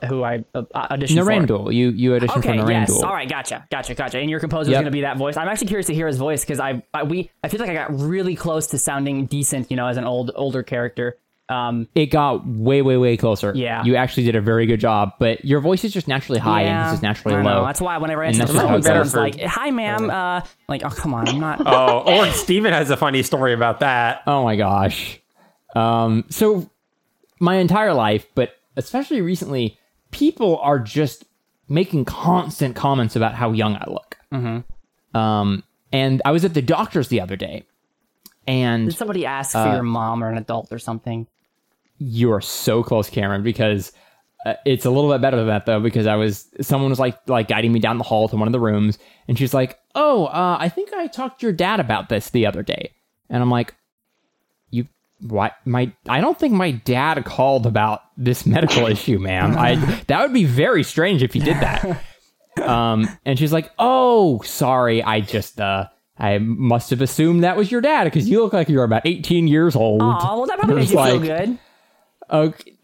[0.07, 1.31] who I uh, auditioned for.
[1.31, 1.73] Narendul.
[1.73, 2.91] You you auditioned Okay, for yes.
[3.03, 4.19] All right, gotcha, gotcha, gotcha.
[4.19, 4.77] And your composer is Yep.
[4.79, 5.37] going to be that voice.
[5.37, 7.73] I'm actually curious to hear his voice because I, I we I feel like I
[7.73, 11.17] got really close to sounding decent, you know, as an old older character.
[11.47, 13.53] Um, It got way way way closer.
[13.55, 13.83] Yeah.
[13.83, 15.11] you actually did a very good job.
[15.19, 17.63] But your voice is just naturally high and yeah, his is naturally low.
[17.65, 20.83] That's why whenever I And answer the phone, how it like, "Hi, ma'am." Uh, like,
[20.83, 21.61] oh come on, I'm not.
[21.65, 24.23] oh, or Steven has a funny story about that.
[24.25, 25.19] Oh my gosh.
[25.75, 26.67] Um, so
[27.39, 29.77] my entire life, but especially recently,
[30.11, 31.25] people are just
[31.67, 34.17] making constant comments about how young I look.
[34.33, 35.17] Mm-hmm.
[35.17, 37.63] Um, and I was at the doctor's the other day,
[38.47, 41.27] and Did somebody ask Uh, for your mom or an adult or something?
[41.97, 43.93] you are so close, Cameron, because
[44.45, 45.79] uh, it's a little bit better than that though.
[45.79, 48.51] Because I was someone was like like guiding me down the hall to one of
[48.51, 48.99] the rooms,
[49.29, 52.45] and she's like, "Oh, uh, I think I talked to your dad about this the
[52.45, 52.91] other day,"
[53.29, 53.73] and I'm like,
[55.19, 55.53] "You what?
[55.65, 59.57] My I don't think my dad called about this medical issue, ma'am.
[59.57, 59.75] I
[60.07, 62.03] that would be very strange if he did that."
[62.55, 65.87] Um, and she's like, "Oh, sorry, I just uh."
[66.17, 69.49] I must have assumed that was your dad because you look like you're about 18
[69.49, 70.01] years old.
[70.01, 71.59] Oh, well, that probably It's makes you feel good.
[72.31, 72.77] Okay,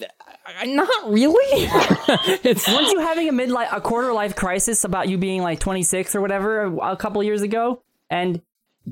[0.59, 1.37] uh, not really.
[2.43, 6.15] it's Weren't you having a midlife, a quarter life crisis about you being like 26
[6.15, 7.81] or whatever a, a couple years ago?
[8.09, 8.41] And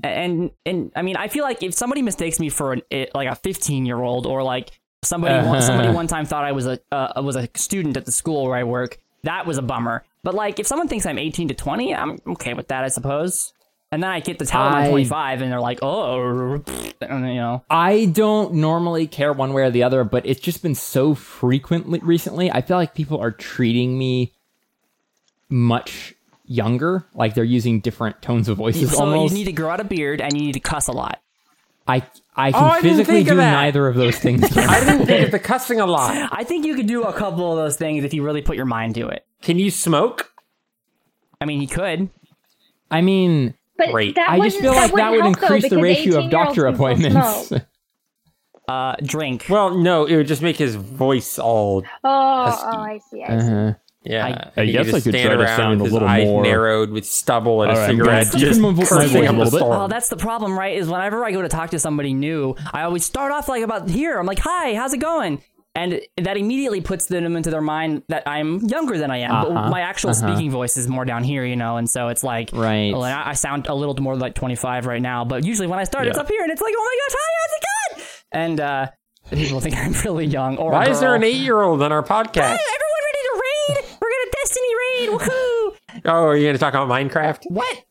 [0.04, 3.28] and and I mean, I feel like if somebody mistakes me for an, it, like
[3.28, 4.72] a 15 year old or like
[5.02, 8.12] somebody one, somebody one time thought I was a uh, was a student at the
[8.12, 10.04] school where I work, that was a bummer.
[10.24, 13.54] But like if someone thinks I'm 18 to 20, I'm okay with that, I suppose.
[13.92, 16.62] And then I get to tell them I'm 25, and they're like, "Oh,
[17.02, 20.62] and, you know." I don't normally care one way or the other, but it's just
[20.62, 22.52] been so frequently recently.
[22.52, 24.32] I feel like people are treating me
[25.50, 26.14] much
[26.50, 29.32] younger, like they're using different tones of voices So almost.
[29.32, 31.22] you need to grow out a beard and you need to cuss a lot.
[31.88, 32.04] I
[32.36, 33.52] I can Oh, I physically think do that.
[33.54, 34.44] neither of those things.
[34.58, 36.30] I didn't think of the cussing a lot.
[36.34, 38.66] I think you could do a couple of those things if you really put your
[38.66, 39.26] mind to it.
[39.42, 40.32] Can you smoke?
[41.40, 42.10] I mean, you could.
[42.92, 44.18] I mean, But Great.
[44.18, 47.54] I just wouldn't- feel like that would wouldn't though, increase the ratio of doctor appointments.
[48.68, 49.48] Uh, drink.
[49.50, 51.82] Well, no, it would just make his voice all.
[52.04, 53.24] Oh, oh, I see.
[53.24, 53.48] I see.
[53.48, 53.74] Uh-huh.
[54.04, 55.92] Yeah, I- And he guess just I could stand try to around sound a with
[55.94, 58.70] little eyes more- narrowed with stubble and All a right, cigarette, gonna just deepen my
[58.72, 59.58] vo- my cursing voice a up little bit.
[59.60, 59.82] storm.
[59.82, 60.78] Oh, that's the problem, right?
[60.78, 63.90] Is whenever I go to talk to somebody new, I always start off like about
[63.90, 64.18] here.
[64.18, 65.42] I'm like, "Hi, how's it going?"
[65.76, 69.32] And that immediately puts them into their mind that I'm younger than I am.
[69.44, 70.28] But Uh-huh, my actual uh-huh.
[70.34, 71.78] speaking voice is more down here, you know.
[71.78, 72.92] And so it's like, Right.
[72.92, 75.84] Well, I I sound a little more like 25 right now, but usually when I
[75.84, 77.64] start, it's up here, and it's like, "Oh my gosh, hi, how's it
[78.02, 78.88] going?" And uh,
[79.32, 80.58] people think I'm really young.
[80.58, 82.48] Or Why is there an eight-year-old on our podcast?
[82.48, 83.78] Hey, everyone ready to raid?
[84.02, 84.32] We're gonna
[85.08, 85.18] Destiny.
[85.32, 86.02] Woohoo!
[86.06, 87.44] Oh, are you going to talk about Minecraft?
[87.50, 87.84] What?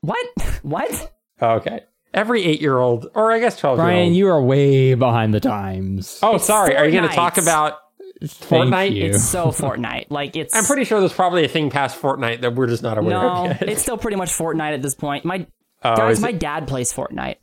[0.00, 0.26] What?
[0.62, 1.12] What?
[1.40, 1.80] Oh, okay.
[2.12, 3.92] Every eight-year-old, or I guess twelve-year-old.
[3.92, 6.18] Bryan, you are way behind the times.
[6.22, 6.76] oh, sorry.
[6.76, 7.78] Are you going to talk about
[8.22, 8.94] Thank Fortnite?
[8.94, 9.06] you.
[9.06, 10.06] It's so Fortnite.
[10.10, 10.54] Like it's.
[10.54, 13.50] I'm pretty sure there's probably a thing past Fortnite that we're just not aware No,
[13.50, 15.24] of No, it's still pretty much Fortnite at this point.
[15.24, 15.46] My
[15.82, 17.36] Oh, guys, my it- dad plays Fortnite.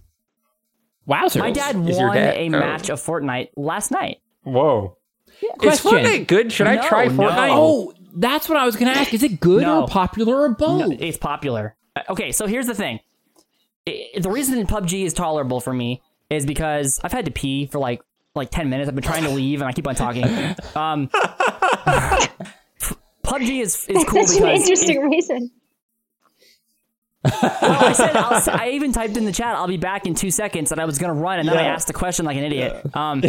[1.07, 1.39] Wowzers.
[1.39, 2.49] My dad Is won dad- a oh.
[2.49, 4.17] match of Fortnite last night.
[4.43, 4.97] Whoa.
[5.41, 5.91] Is Question.
[5.91, 6.51] Fortnite good?
[6.53, 7.23] Should I No, try no.
[7.23, 7.49] Fortnite?
[7.51, 9.13] Oh, that's what I was going to ask.
[9.13, 9.81] Is it good No.
[9.83, 10.79] or popular or both?
[10.79, 11.75] No, it's popular.
[11.95, 12.99] Uh, Okay, so here's the thing.
[13.87, 17.79] I- the reason PUBG is tolerable for me is because I've had to pee for
[17.79, 18.01] like
[18.33, 18.87] like 10 minutes.
[18.87, 20.23] I've been trying to leave and I keep on talking.
[20.75, 21.09] Um,
[23.23, 25.51] PUBG is, is cool That's an because interesting reason.
[27.23, 29.55] Well, I said I'll, I even typed in the chat.
[29.55, 31.85] I'll be back in two seconds, and I was gonna run, and then I asked
[31.87, 32.95] the question like an idiot.
[32.95, 33.21] Um,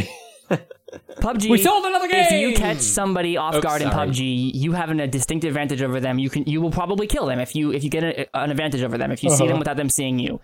[1.21, 1.49] PUBG.
[1.51, 2.25] We sold another game.
[2.27, 4.09] If you catch somebody off Oops, guard in sorry.
[4.11, 6.19] PUBG, you have an, a distinct advantage over them.
[6.19, 8.83] You can you will probably kill them if you if you get a, an advantage
[8.83, 9.47] over them if you see Uh-huh.
[9.47, 10.41] them without them seeing you.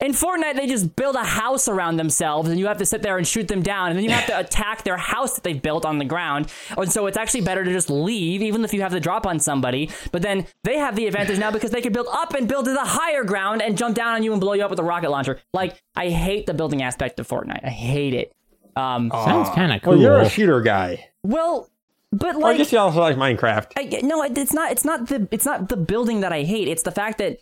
[0.00, 3.18] In Fortnite, they just build a house around themselves, and you have to sit there
[3.18, 5.84] and shoot them down, and then you have to attack their house that they've built
[5.84, 6.52] on the ground.
[6.76, 9.40] And so it's actually better to just leave, even if you have the drop on
[9.40, 9.90] somebody.
[10.12, 12.72] But then they have the advantage now because they can build up and build to
[12.74, 15.10] the higher ground and jump down on you and blow you up with a rocket
[15.10, 15.40] launcher.
[15.52, 17.64] Like I hate the building aspect of Fortnite.
[17.64, 18.32] I hate it.
[18.78, 19.94] Um, Sounds kind of cool.
[19.94, 21.08] Well, you're a shooter guy.
[21.22, 21.68] well,
[22.12, 23.72] but Well, I guess you also like Minecraft.
[23.76, 24.70] I, no, it's not.
[24.72, 25.28] It's not the.
[25.30, 26.68] It's not the building that I hate.
[26.68, 27.38] It's the fact that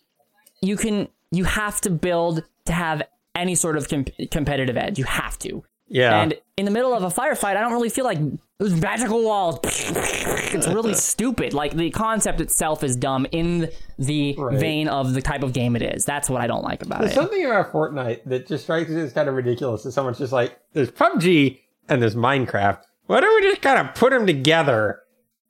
[0.61, 1.09] you can.
[1.31, 3.03] You have to build to have
[3.35, 4.99] any sort of com- competitive edge.
[4.99, 5.63] You have to.
[5.89, 6.21] Yeah.
[6.21, 8.19] And in the middle of a firefight, I don't really feel like
[8.59, 9.59] those magical walls.
[10.49, 11.53] It's really stupid.
[11.53, 13.69] Like the concept itself is dumb in
[13.99, 14.59] the Right.
[14.59, 16.05] vein of the type of game it is.
[16.07, 17.15] That's what I don't like about There's it.
[17.15, 19.83] something about Fortnite that just strikes me as kind of ridiculous.
[19.83, 21.59] That someone's just like, there's PUBG
[21.91, 22.81] and there's Minecraft.
[23.07, 25.01] Why don't we just kind of put them together?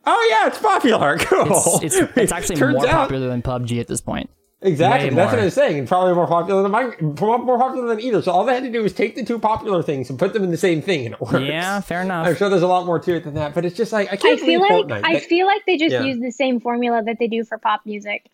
[0.06, 1.18] Oh yeah, it's popular.
[1.20, 1.80] Cool.
[1.82, 4.28] It's, it's, it's actually more out- popular than PUBG at this point.
[4.62, 5.10] Exactly.
[5.10, 5.42] way That's what.
[5.42, 5.78] I'm saying.
[5.80, 8.22] And probably more popular than Mine- more popular than either.
[8.22, 10.42] So all they had to do was take the two popular things and put them
[10.44, 11.40] in the same thing, and it works.
[11.40, 12.26] Yeah, fair enough.
[12.26, 14.12] I'm sure there's a lot more to it than that, but it's just like I
[14.12, 15.00] I can't I feel like Fortnite.
[15.04, 16.02] I That- feel like they just Yeah.
[16.04, 18.30] use the same formula that they do for pop music.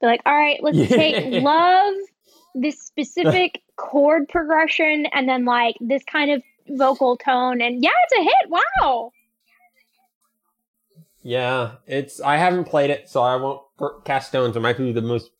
[0.00, 0.86] They're like, all right, let's Yeah.
[0.88, 1.94] take love,
[2.56, 8.12] this specific chord progression, and then like this kind of vocal tone, and yeah, it's
[8.18, 8.62] a hit.
[8.82, 9.12] Wow.
[11.22, 12.20] Yeah, it's.
[12.20, 13.67] I haven't played it, so I won't per-
[14.04, 14.56] cast stones.
[14.56, 15.30] It might be the most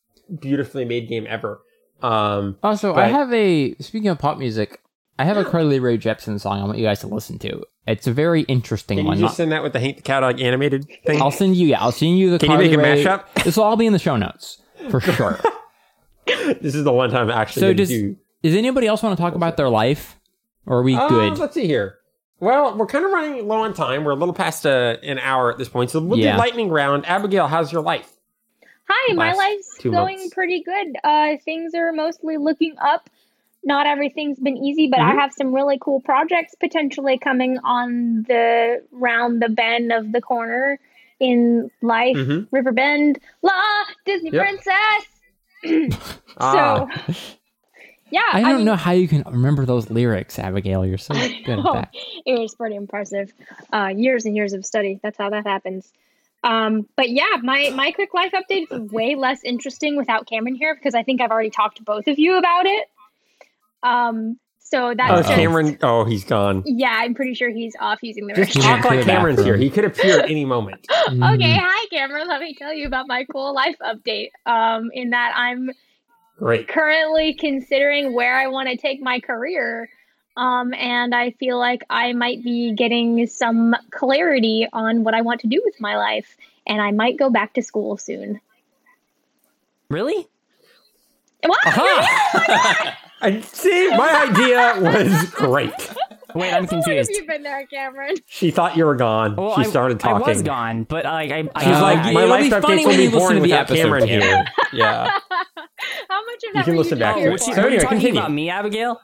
[0.40, 1.60] beautifully made game ever.
[2.02, 4.80] Um, Also, But- I have a speaking of pop music,
[5.18, 7.64] I have a Carly Rae Jepsen song I want you guys to listen to.
[7.88, 9.18] It's a very interesting can you one.
[9.18, 11.20] just Not- send that with the Hank the Cowdog animated thing?
[11.20, 11.66] I'll send you.
[11.66, 12.38] Yeah, I'll send you the.
[12.38, 13.24] Can you Carly make a Rae- mashup?
[13.44, 15.40] This will all be in the show notes for sure.
[16.26, 18.16] this is the one time I'm actually so does do.
[18.42, 20.18] does anybody else want to talk about their life,
[20.66, 21.38] or are we Uh, good?
[21.38, 21.96] Let's see here.
[22.40, 24.04] Well, we're kind of running low on time.
[24.04, 26.32] We're a little past uh, an hour at this point, so we'll Yeah.
[26.34, 27.04] do lightning round.
[27.06, 28.12] Abigail, how's your life?
[28.88, 30.34] Hi, my life's going months.
[30.34, 30.96] pretty good.
[31.04, 33.10] Uh, things are mostly looking up.
[33.64, 35.10] Not everything's been easy, but Mhm.
[35.10, 40.20] I have some really cool projects potentially coming on the round the bend of the
[40.22, 40.78] corner
[41.20, 42.16] in life.
[42.16, 42.46] Mhm.
[42.50, 43.52] River Bend, La
[44.06, 44.42] Disney Yep.
[44.46, 45.98] Princess.
[46.40, 46.86] Ah.
[46.86, 47.12] So,
[48.10, 50.86] yeah, I don't mean, know how you can remember those lyrics, Abigail.
[50.86, 51.14] You're so
[51.44, 51.94] good at that.
[52.24, 53.32] It was pretty impressive.
[53.72, 55.00] Uh, years and years of study.
[55.02, 55.92] That's how that happens.
[56.44, 60.74] Um, but yeah, my my quick life update is way less interesting without Cameron here
[60.74, 62.86] because I think I've already talked to both of you about it.
[63.82, 65.22] Um, so that's Oh, Uh-oh.
[65.22, 65.78] just, Cameron.
[65.82, 66.62] Oh, he's gone.
[66.66, 68.82] Yeah, I'm pretty sure he's off using the Just He restroom.
[68.82, 69.56] talk like Cameron's here.
[69.56, 70.86] He could appear at any moment.
[71.08, 71.58] Okay, Mhm.
[71.58, 72.28] hi Cameron.
[72.28, 74.28] Let me tell you about my cool life update.
[74.44, 75.70] Um, in that I'm
[76.36, 76.68] Great.
[76.68, 79.88] currently considering where I want to take my career.
[80.38, 85.40] Um, and I feel like I might be getting some clarity on what I want
[85.40, 86.36] to do with my life.
[86.66, 88.40] And I might go back to school soon.
[89.90, 90.26] Really?
[91.44, 91.58] What?
[93.20, 93.88] I see.
[93.90, 95.72] My idea was great.
[96.34, 97.10] Wait, I'm How long have confused.
[97.10, 98.16] you been there, Cameron?
[98.26, 99.34] She thought you were gone.
[99.34, 100.24] Well, she I, started talking.
[100.26, 102.62] I was gone, but like, I, I She's Uh, like, my it'll life be funny
[102.62, 104.44] updates will when be you listen boring to the without episode, Cameron here.
[104.74, 105.18] Yeah.
[106.10, 107.32] How much of You that can listen you back here to it.
[107.32, 107.60] was she, for?
[107.60, 108.20] you anyway, talking continue.
[108.20, 109.00] about me, Abigail?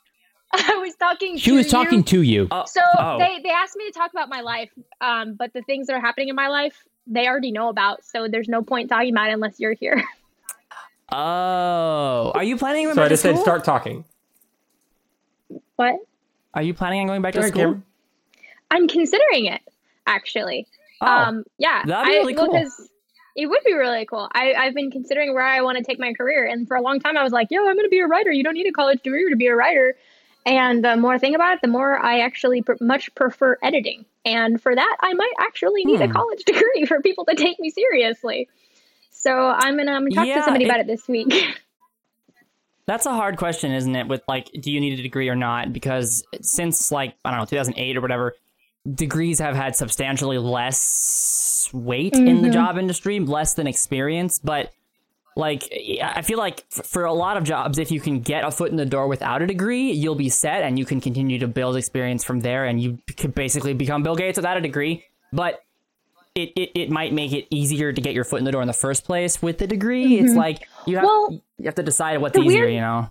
[0.70, 1.36] I was talking.
[1.36, 2.05] She to was talking you.
[2.05, 2.48] to you.
[2.50, 3.18] Oh, So oh.
[3.18, 6.00] they they asked me to talk about my life, um, but the things that are
[6.00, 8.02] happening in my life they already know about.
[8.05, 10.02] So there's no point talking about it unless you're here.
[11.12, 14.05] Oh, are you planning on So I just said start talking.
[15.76, 15.96] what?
[16.55, 17.61] Are you planning on going back Go to school?
[17.62, 17.82] Cameron.
[18.70, 19.61] I'm considering it
[20.07, 20.66] actually.
[21.00, 22.50] Oh, Um, yeah, that'd be I- really cool.
[22.50, 22.88] Because
[23.36, 24.28] it would be really cool.
[24.32, 27.00] I, I've been considering where I want to take my career, and for a long
[27.00, 28.30] time I was like, "Yo, I'm going to be a writer.
[28.32, 29.96] You don't need a college degree to be a writer."
[30.47, 34.05] And the more I think about it, the more I actually pr- much prefer editing.
[34.26, 36.12] And for that, I might actually need a Hmm.
[36.12, 38.49] college degree for people to take me seriously.
[39.11, 41.32] So I'm gonna, I'm gonna talk Yeah, to somebody it- about it this week.
[42.86, 44.09] That's a hard question, isn't it?
[44.09, 45.72] With like, do you need a degree or not?
[45.72, 48.34] Because since like I don't know, 2008 or whatever,
[48.92, 52.53] degrees have had substantially less weight in the Mhm.
[52.53, 54.38] job industry, less than experience.
[54.38, 54.70] But
[55.37, 55.64] like,
[56.03, 58.76] I feel like for a lot of jobs, if you can get a foot in
[58.76, 62.22] the door without a degree, you'll be set, and you can continue to build experience
[62.22, 65.05] from there, and you could basically become Bill Gates without a degree.
[65.32, 65.62] But
[66.37, 68.68] it, it, it might make it easier to get your foot in the door in
[68.68, 70.18] the first place with the degree.
[70.18, 73.11] It's like you have Well, you have to decide what's easier, weird- you know.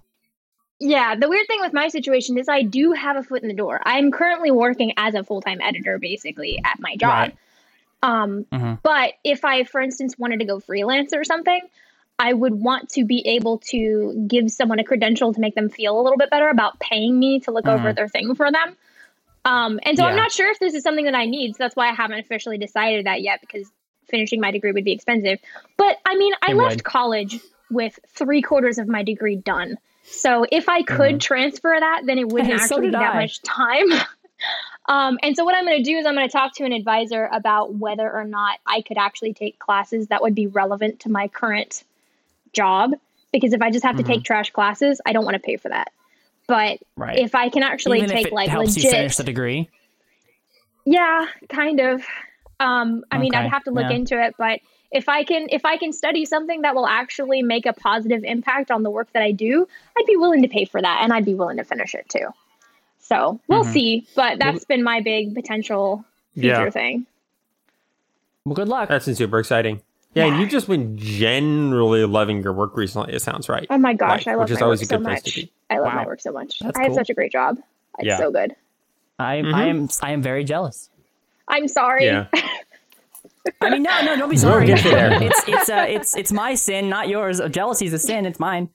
[0.80, 3.54] Yeah, the weird thing with my situation is I do have a foot in the
[3.54, 3.80] door.
[3.86, 7.10] I'm currently working as a full time editor, basically, at my job.
[7.10, 7.38] Right.
[8.02, 8.80] Um, Mhm.
[8.84, 11.62] But if I, for instance, wanted to go freelance or something,
[12.20, 16.00] I would want to be able to give someone a credential to make them feel
[16.00, 17.96] a little bit better about paying me to look over Mhm.
[17.96, 18.78] their thing for them.
[19.46, 21.56] Um, and so I'm not sure if this is something that I need.
[21.56, 23.70] So that's why I haven't officially decided that yet because
[24.10, 25.40] finishing my degree would be expensive.
[25.76, 26.84] But I mean, I It left would.
[26.84, 27.40] college
[27.70, 29.78] with three quarters of my degree done.
[30.04, 33.22] So if I could transfer that, then it wouldn't Hey, actually did be that I.
[33.22, 33.88] much time.
[34.88, 36.74] um, and so what I'm going to do is I'm going to talk to an
[36.74, 41.10] advisor about whether or not I could actually take classes that would be relevant to
[41.10, 41.84] my current
[42.54, 42.92] job.
[43.32, 44.08] Because if I just have to Mhm.
[44.08, 45.92] take trash classes, I don't want to pay for that.
[46.48, 47.18] But Right.
[47.18, 49.70] if I can actually Even take if it like helps legit, you finish the degree.
[50.86, 52.04] yeah, kind of.
[52.60, 53.96] Um, I mean, I'd have to look yeah.
[53.96, 54.60] into it, but
[54.92, 58.70] if I can, if I can study something that will actually make a positive impact
[58.70, 61.26] on the work that I do, I'd be willing to pay for that, and I'd
[61.26, 62.28] be willing to finish it too.
[63.00, 63.74] So we'll Mhm.
[63.74, 66.70] see, but that's been my big potential future Yeah.
[66.70, 67.06] thing.
[68.46, 68.90] Well, good luck.
[68.90, 69.82] That's super exciting.
[70.16, 73.14] Yeah, and you've just been generally loving your work recently.
[73.14, 73.66] It sounds right.
[73.70, 75.22] Oh my gosh, Like, I love which is my always work a so good place
[75.24, 75.36] to much.
[75.36, 75.52] be.
[75.70, 76.60] I love my work so much.
[76.60, 76.98] That's I have cool.
[76.98, 77.58] such a great job.
[78.00, 78.18] It's Yeah.
[78.18, 78.56] so good.
[79.20, 79.54] I, Mhm.
[79.54, 80.90] I am I am very jealous.
[81.48, 82.06] I'm sorry.
[82.06, 82.28] Yeah.
[83.62, 84.68] I mean, no, no, don't be We'll sorry.
[84.68, 85.12] get you there.
[85.24, 87.42] it's it's uh, it's it's my sin, not yours.
[87.50, 88.26] Jealousy is a sin.
[88.26, 88.70] It's mine.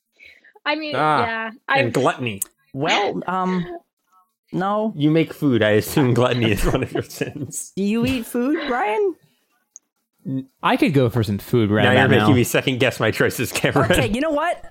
[0.67, 1.47] I mean, Ah, yeah.
[1.69, 2.43] And I've, gluttony.
[2.75, 3.65] Well, um,
[4.53, 4.93] no.
[4.97, 5.63] You make food.
[5.63, 7.73] I assume gluttony is one of your sins.
[7.77, 9.15] Do you eat food, Bryan?
[10.63, 12.35] I could go for some food right now you're about making now.
[12.35, 13.91] me second guess my choices, Cameron.
[13.93, 14.63] Okay, you know what?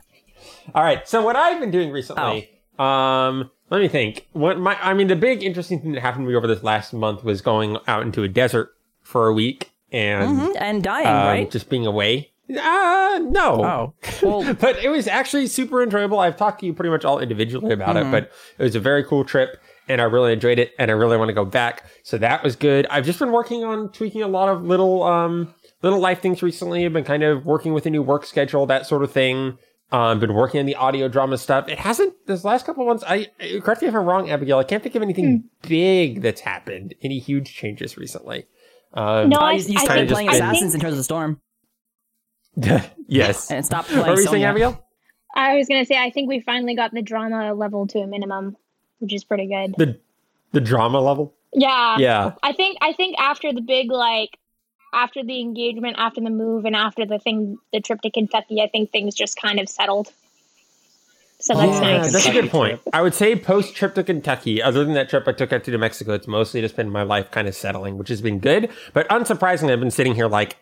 [0.76, 1.08] All right.
[1.08, 2.50] So what I've been doing recently,
[2.80, 2.84] Oh.
[2.84, 4.28] um, let me think.
[4.34, 6.94] What my, I mean, the big interesting thing that happened to me over this last
[6.94, 8.70] month was going out into a desert
[9.02, 11.50] for a week and Mhm, And dying, um, right?
[11.50, 12.32] just being away.
[12.50, 13.64] Uh, no.
[13.66, 13.94] Oh,
[14.42, 16.20] well, but it was actually super enjoyable.
[16.20, 18.08] I've talked to you pretty much all individually about Mm-hmm.
[18.08, 19.58] it, but it was a very cool trip
[19.88, 21.84] and I really enjoyed it and I really want to go back.
[22.04, 22.86] So that was good.
[22.90, 26.86] I've just been working on tweaking a lot of little um little life things recently.
[26.86, 29.58] I've been kind of working with a new work schedule, that sort of thing.
[29.90, 31.70] Um, been working on the audio drama stuff.
[31.70, 33.04] It hasn't this last couple of months.
[33.08, 33.28] I
[33.62, 34.58] correct me if I'm wrong, Abigail.
[34.60, 35.68] I can't think of anything Hmm.
[35.70, 36.94] big that's happened.
[37.02, 38.48] Any huge changes recently?
[38.94, 40.94] Um, No, uh, I- you, you I started think- playing I think- Assassins in Terms
[40.94, 41.40] of the Storm
[43.08, 43.52] yes.
[43.52, 44.84] and stopped What playing were you saying, Abigail?
[45.36, 48.56] I was gonna say I think we finally got the drama level to a minimum,
[49.00, 49.76] which is pretty good.
[49.78, 50.00] The
[50.52, 51.34] the drama level.
[51.54, 51.98] Yeah.
[51.98, 52.34] Yeah.
[52.44, 54.38] I think I think after the big like
[54.94, 58.68] after the engagement, after the move, and after the thing, the trip to Kentucky, I
[58.68, 60.12] think things just kind of settled.
[61.40, 62.14] So that's Yeah, nice.
[62.14, 62.80] that's a good point.
[62.94, 65.72] I would say post trip to Kentucky, other than that trip I took out to
[65.72, 68.70] New Mexico, it's mostly just been my life kind of settling, which has been good.
[68.94, 70.58] But unsurprisingly, I've been sitting here like,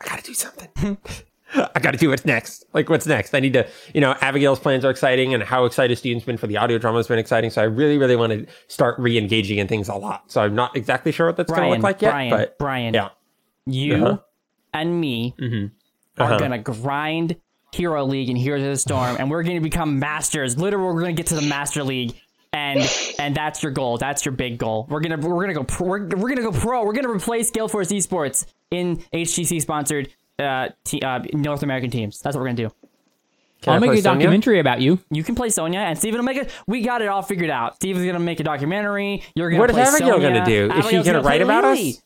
[0.00, 0.98] I gotta do something.
[1.74, 2.64] I gotta do what's next.
[2.72, 3.34] Like, what's next?
[3.34, 6.46] I need to, you know, Abigail's plans are exciting and how excited students been for
[6.46, 7.50] the audio drama has been exciting.
[7.50, 10.30] So I really, really want to start re engaging in things a lot.
[10.30, 12.10] So I'm not exactly sure what that's gonna look like yet.
[12.10, 13.08] Bryan, but Bryan, yeah.
[13.66, 14.18] you Uh-huh.
[14.72, 16.24] and me Uh-huh.
[16.34, 17.36] are gonna grind
[17.72, 20.56] Hero League and Heroes of the Storm, and we're gonna become masters.
[20.58, 22.14] Literally, we're gonna get to the Master League,
[22.52, 22.80] and
[23.18, 23.98] and that's your goal.
[23.98, 24.86] That's your big goal.
[24.88, 26.84] We're gonna we're gonna go pro, we're, we're gonna go pro.
[26.84, 30.08] We're gonna replace Gale Force Esports in HGC sponsored
[30.38, 32.20] uh, t- uh, North American teams.
[32.20, 32.70] That's what we're gonna do.
[33.62, 34.18] Can I I'll make play a Sonya?
[34.18, 34.98] documentary about you.
[35.10, 36.50] You can play Sonya, and Steven will make it.
[36.66, 37.76] We got it all figured out.
[37.76, 39.22] Steven's gonna make a documentary.
[39.34, 40.28] You're gonna What is play Abigail Sonya.
[40.28, 40.66] gonna do?
[40.66, 42.02] Is she Abigail's gonna write play about us?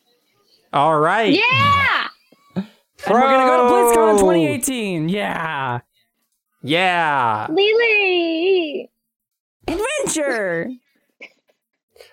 [0.71, 1.33] All right.
[1.33, 2.07] yeah.
[2.55, 2.65] And
[3.09, 4.33] we're gonna go to BlizzCon Pro.
[4.33, 5.09] 2018.
[5.09, 5.79] Yeah,
[6.63, 7.47] Yeah.
[7.49, 8.89] Lily.
[9.67, 10.69] adventure.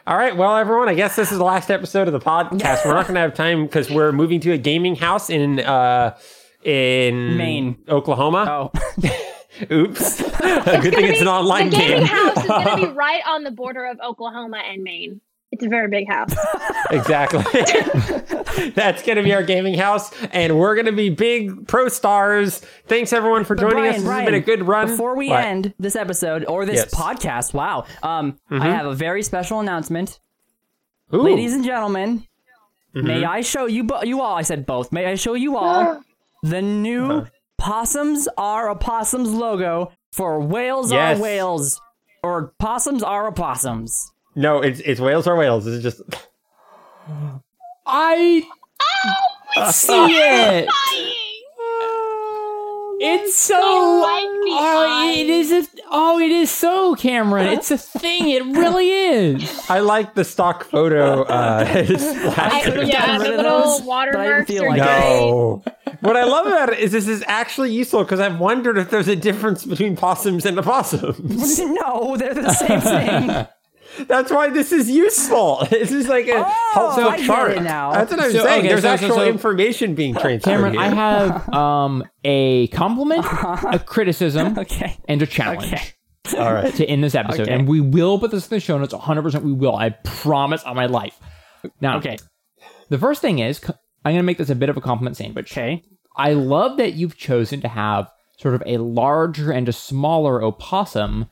[0.07, 2.85] All right, well, everyone, I guess this is the last episode of the podcast.
[2.85, 6.17] We're not going to have time because we're moving to a gaming house in uh,
[6.63, 7.77] in Maine.
[7.89, 8.71] Oklahoma.
[8.73, 8.73] Oh,
[9.73, 10.23] Oops.
[10.41, 12.07] Good thing it's an online the gaming game.
[12.07, 15.21] house is going to be right on the border of Oklahoma and Maine.
[15.57, 16.35] It's a very big house.
[16.91, 17.41] exactly.
[18.75, 22.59] That's going to be our gaming house, and we're going to be big pro stars.
[22.87, 23.97] Thanks everyone for joining Bryan, us.
[23.97, 24.89] This Bryan, has been a good run.
[24.89, 25.45] Before we What?
[25.45, 26.95] end this episode or this Yes.
[26.95, 27.03] Mm-hmm.
[27.03, 30.19] podcast, wow, um, I have a very special announcement,
[31.15, 31.23] Ooh.
[31.23, 32.27] ladies and gentlemen.
[32.95, 33.07] Mm-hmm.
[33.07, 34.37] May I show you bo- you all?
[34.37, 34.93] I said both.
[34.93, 36.03] May I show you all
[36.43, 37.31] the new Uh-huh.
[37.59, 41.19] Possums Are Opossums logo for Whales Yes.
[41.19, 41.81] Are Whales
[42.23, 44.13] or Possums Are Opossums?
[44.37, 45.65] No, it's it's Wales or whales.
[45.65, 46.03] This is just
[47.87, 48.45] I
[49.59, 50.69] Oh, see it.
[52.99, 53.57] It's so.
[54.03, 55.53] right Oh, it is.
[55.53, 57.47] A, oh, it is so, Cameron.
[57.49, 58.31] It's a thing.
[58.31, 59.67] It really is.
[59.71, 61.23] I like the stock photo.
[61.25, 64.85] Uh, I I, could've yeah, the little those, I watermarks feel are like it.
[64.85, 65.21] great.
[65.21, 65.63] No.
[66.01, 69.09] what I love about it is this is actually useful because I've wondered if there's
[69.09, 71.59] a difference between possums and opossums.
[71.59, 73.47] no, they're the same thing.
[74.09, 75.67] That's why this is useful.
[75.71, 77.63] This is like a Oh, helpful I chart.
[77.63, 77.93] now.
[77.93, 78.59] That's what I'm So, saying.
[78.61, 80.51] okay, There's so- so- actual so- information being transferred.
[80.51, 80.83] Cameron, here.
[80.83, 84.99] I have um a compliment, a criticism, Okay.
[85.09, 85.73] and a challenge.
[85.73, 85.83] Okay.
[86.39, 86.75] All right.
[86.75, 87.53] to end this episode, Okay.
[87.55, 88.93] and we will put this in the show notes.
[88.93, 89.77] 100, percent we will.
[89.77, 91.19] I promise on my life.
[91.81, 92.17] Now, Okay.
[92.89, 93.61] the first thing is
[94.05, 95.53] I'm going to make this a bit of a compliment sandwich.
[95.53, 95.83] Okay.
[96.17, 101.27] I love that you've chosen to have sort of a larger and a smaller opossum,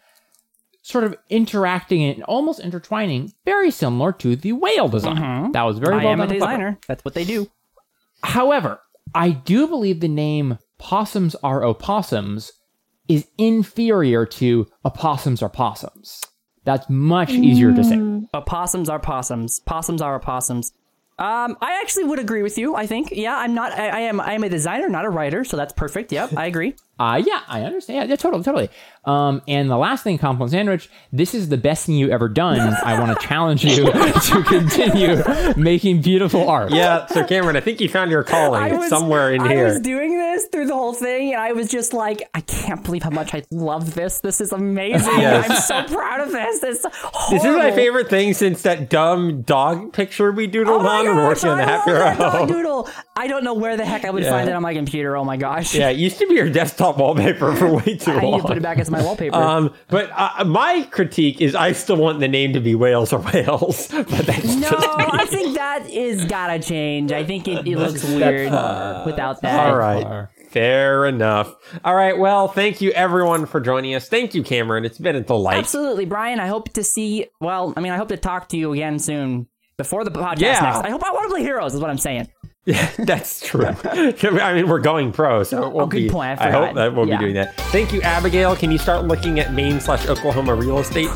[0.86, 5.50] sort of interacting and almost intertwining, very similar to the whale design.
[5.52, 6.00] That was very Mm-hmm.
[6.00, 6.56] I well am a done and clever.
[6.56, 6.78] designer.
[6.86, 7.50] That's what they do.
[8.22, 8.80] However,
[9.14, 12.52] I do believe the name possums are opossums
[13.08, 16.20] is inferior to opossums are possums.
[16.64, 17.96] That's much easier to say.
[18.34, 19.60] Opossums are possums.
[19.60, 20.72] Possums are opossums.
[21.18, 22.74] Um, I actually would agree with you.
[22.74, 23.72] I think, yeah, I'm not.
[23.72, 24.20] I, I am.
[24.20, 26.10] I am a designer, not a writer, so that's perfect.
[26.10, 26.74] Yep, I agree.
[26.98, 28.08] Uh, yeah, I understand.
[28.08, 28.70] Yeah, totally, totally.
[29.04, 30.88] Um, and the last thing, compliment sandwich.
[31.12, 32.58] This is the best thing you ever done.
[32.84, 35.22] I want to challenge you to continue
[35.60, 36.70] making beautiful art.
[36.70, 39.66] Yeah, so Cameron, I think you found your calling was somewhere in I here.
[39.66, 42.82] I was doing this through the whole thing, and I was just like, I can't
[42.84, 44.20] believe how much I love this.
[44.20, 45.18] This is amazing.
[45.18, 45.70] Yes.
[45.70, 46.60] I'm so proud of this.
[46.60, 46.82] This,
[47.30, 51.16] this is my favorite thing since that dumb dog picture we doodled Oh on when
[51.16, 52.46] gosh, working on the I love Happy Hour.
[52.46, 52.88] doodle.
[53.16, 54.30] I don't know where the heck I would Yeah.
[54.30, 55.16] find it on my computer.
[55.16, 55.74] Oh my gosh.
[55.74, 58.32] Yeah, it used to be your desktop wallpaper for way too I long.
[58.32, 59.36] need to put it back as my wallpaper.
[59.36, 63.18] Um, but uh, my critique is I still want the name to be Wales or
[63.20, 65.04] Wales, but that's No, just me.
[65.10, 67.12] I think that is gotta change.
[67.12, 69.66] I think it, it looks weird without that.
[69.68, 70.28] All right.
[70.50, 71.52] Fair enough.
[71.84, 72.16] All right.
[72.16, 74.08] Well, thank you everyone for joining us.
[74.08, 74.84] Thank you, Cameron.
[74.84, 75.58] It's been a delight.
[75.58, 76.38] Absolutely, Bryan.
[76.38, 77.26] I hope to see.
[77.40, 80.60] Well, I mean, I hope to talk to you again soon before the podcast Yeah.
[80.60, 80.78] next.
[80.78, 81.74] I hope I want to play Heroes.
[81.74, 82.28] Is what I'm saying.
[82.66, 83.66] Yeah, that's true.
[83.84, 86.10] I mean, we're going pro, so it won't Oh, good be.
[86.10, 86.40] point.
[86.40, 87.18] I I, hope that we'll Yeah.
[87.18, 87.54] be doing that.
[87.72, 88.56] Thank you, Abigail.
[88.56, 91.10] Can you start looking at Maine slash Oklahoma real estate?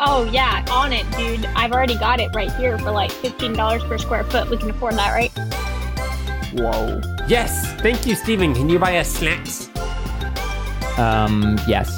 [0.00, 1.44] Oh yeah, on it, dude.
[1.56, 4.48] I've already got it right here for like fifteen dollars per square foot.
[4.48, 5.30] We can afford that, right?
[6.54, 7.00] Whoa.
[7.26, 7.66] Yes.
[7.82, 8.54] Thank you, Stephen.
[8.54, 9.68] Can you buy us snacks?
[10.98, 11.90] Um, yes.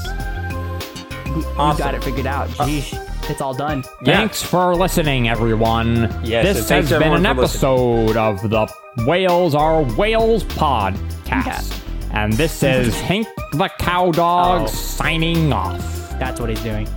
[1.37, 1.79] We Awesome.
[1.79, 2.49] got it figured out.
[2.49, 2.93] Jeez,
[3.31, 3.85] it's all done.
[4.03, 4.17] Yeah.
[4.17, 6.03] Thanks for listening, everyone.
[6.25, 8.67] Yes, this thanks has been an episode of the
[9.07, 11.77] Whales Are Whales podcast.
[12.13, 14.67] And this is Hank the Cowdog Oh.
[14.67, 15.79] signing off.
[16.19, 16.89] That's what he's doing.